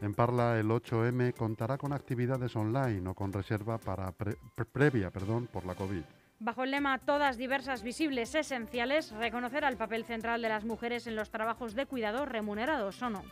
En 0.02 0.14
Parla, 0.14 0.58
el 0.58 0.68
8M 0.68 1.34
contará 1.34 1.76
con 1.76 1.92
actividades 1.92 2.56
online 2.56 3.08
o 3.08 3.14
con 3.14 3.32
reserva 3.32 3.76
para 3.78 4.12
pre 4.12 4.34
previa 4.72 5.10
perdón, 5.10 5.46
por 5.46 5.66
la 5.66 5.74
COVID. 5.74 6.02
Bajo 6.42 6.64
el 6.64 6.70
lema 6.70 6.96
Todas 6.96 7.36
diversas, 7.36 7.82
visibles, 7.82 8.34
esenciales, 8.34 9.12
reconocerá 9.12 9.68
el 9.68 9.76
papel 9.76 10.06
central 10.06 10.40
de 10.40 10.48
las 10.48 10.64
mujeres 10.64 11.06
en 11.06 11.14
los 11.14 11.28
trabajos 11.28 11.74
de 11.74 11.84
cuidado 11.84 12.24
remunerados 12.24 13.02
o 13.02 13.10
no. 13.10 13.22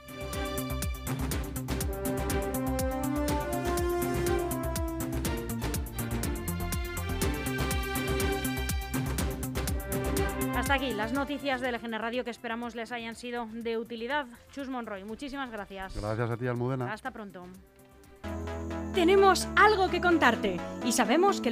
Hasta 10.55 10.75
aquí 10.75 10.93
las 10.93 11.15
noticias 11.15 11.63
del 11.63 11.77
EGN 11.77 11.99
Radio 11.99 12.25
que 12.25 12.31
esperamos 12.31 12.75
les 12.75 12.93
hayan 12.93 13.15
sido 13.15 13.49
de 13.51 13.79
utilidad. 13.79 14.27
Chus 14.53 14.69
Monroy, 14.69 15.05
muchísimas 15.05 15.51
gracias. 15.51 15.99
Gracias 15.99 16.31
a 16.31 16.37
ti, 16.37 16.47
Almudena. 16.47 16.93
Hasta 16.93 17.11
pronto. 17.11 17.47
Tenemos 18.99 19.47
algo 19.55 19.89
que 19.91 20.01
contarte 20.01 20.57
y 20.85 20.91
sabemos 20.91 21.41
que 21.41 21.47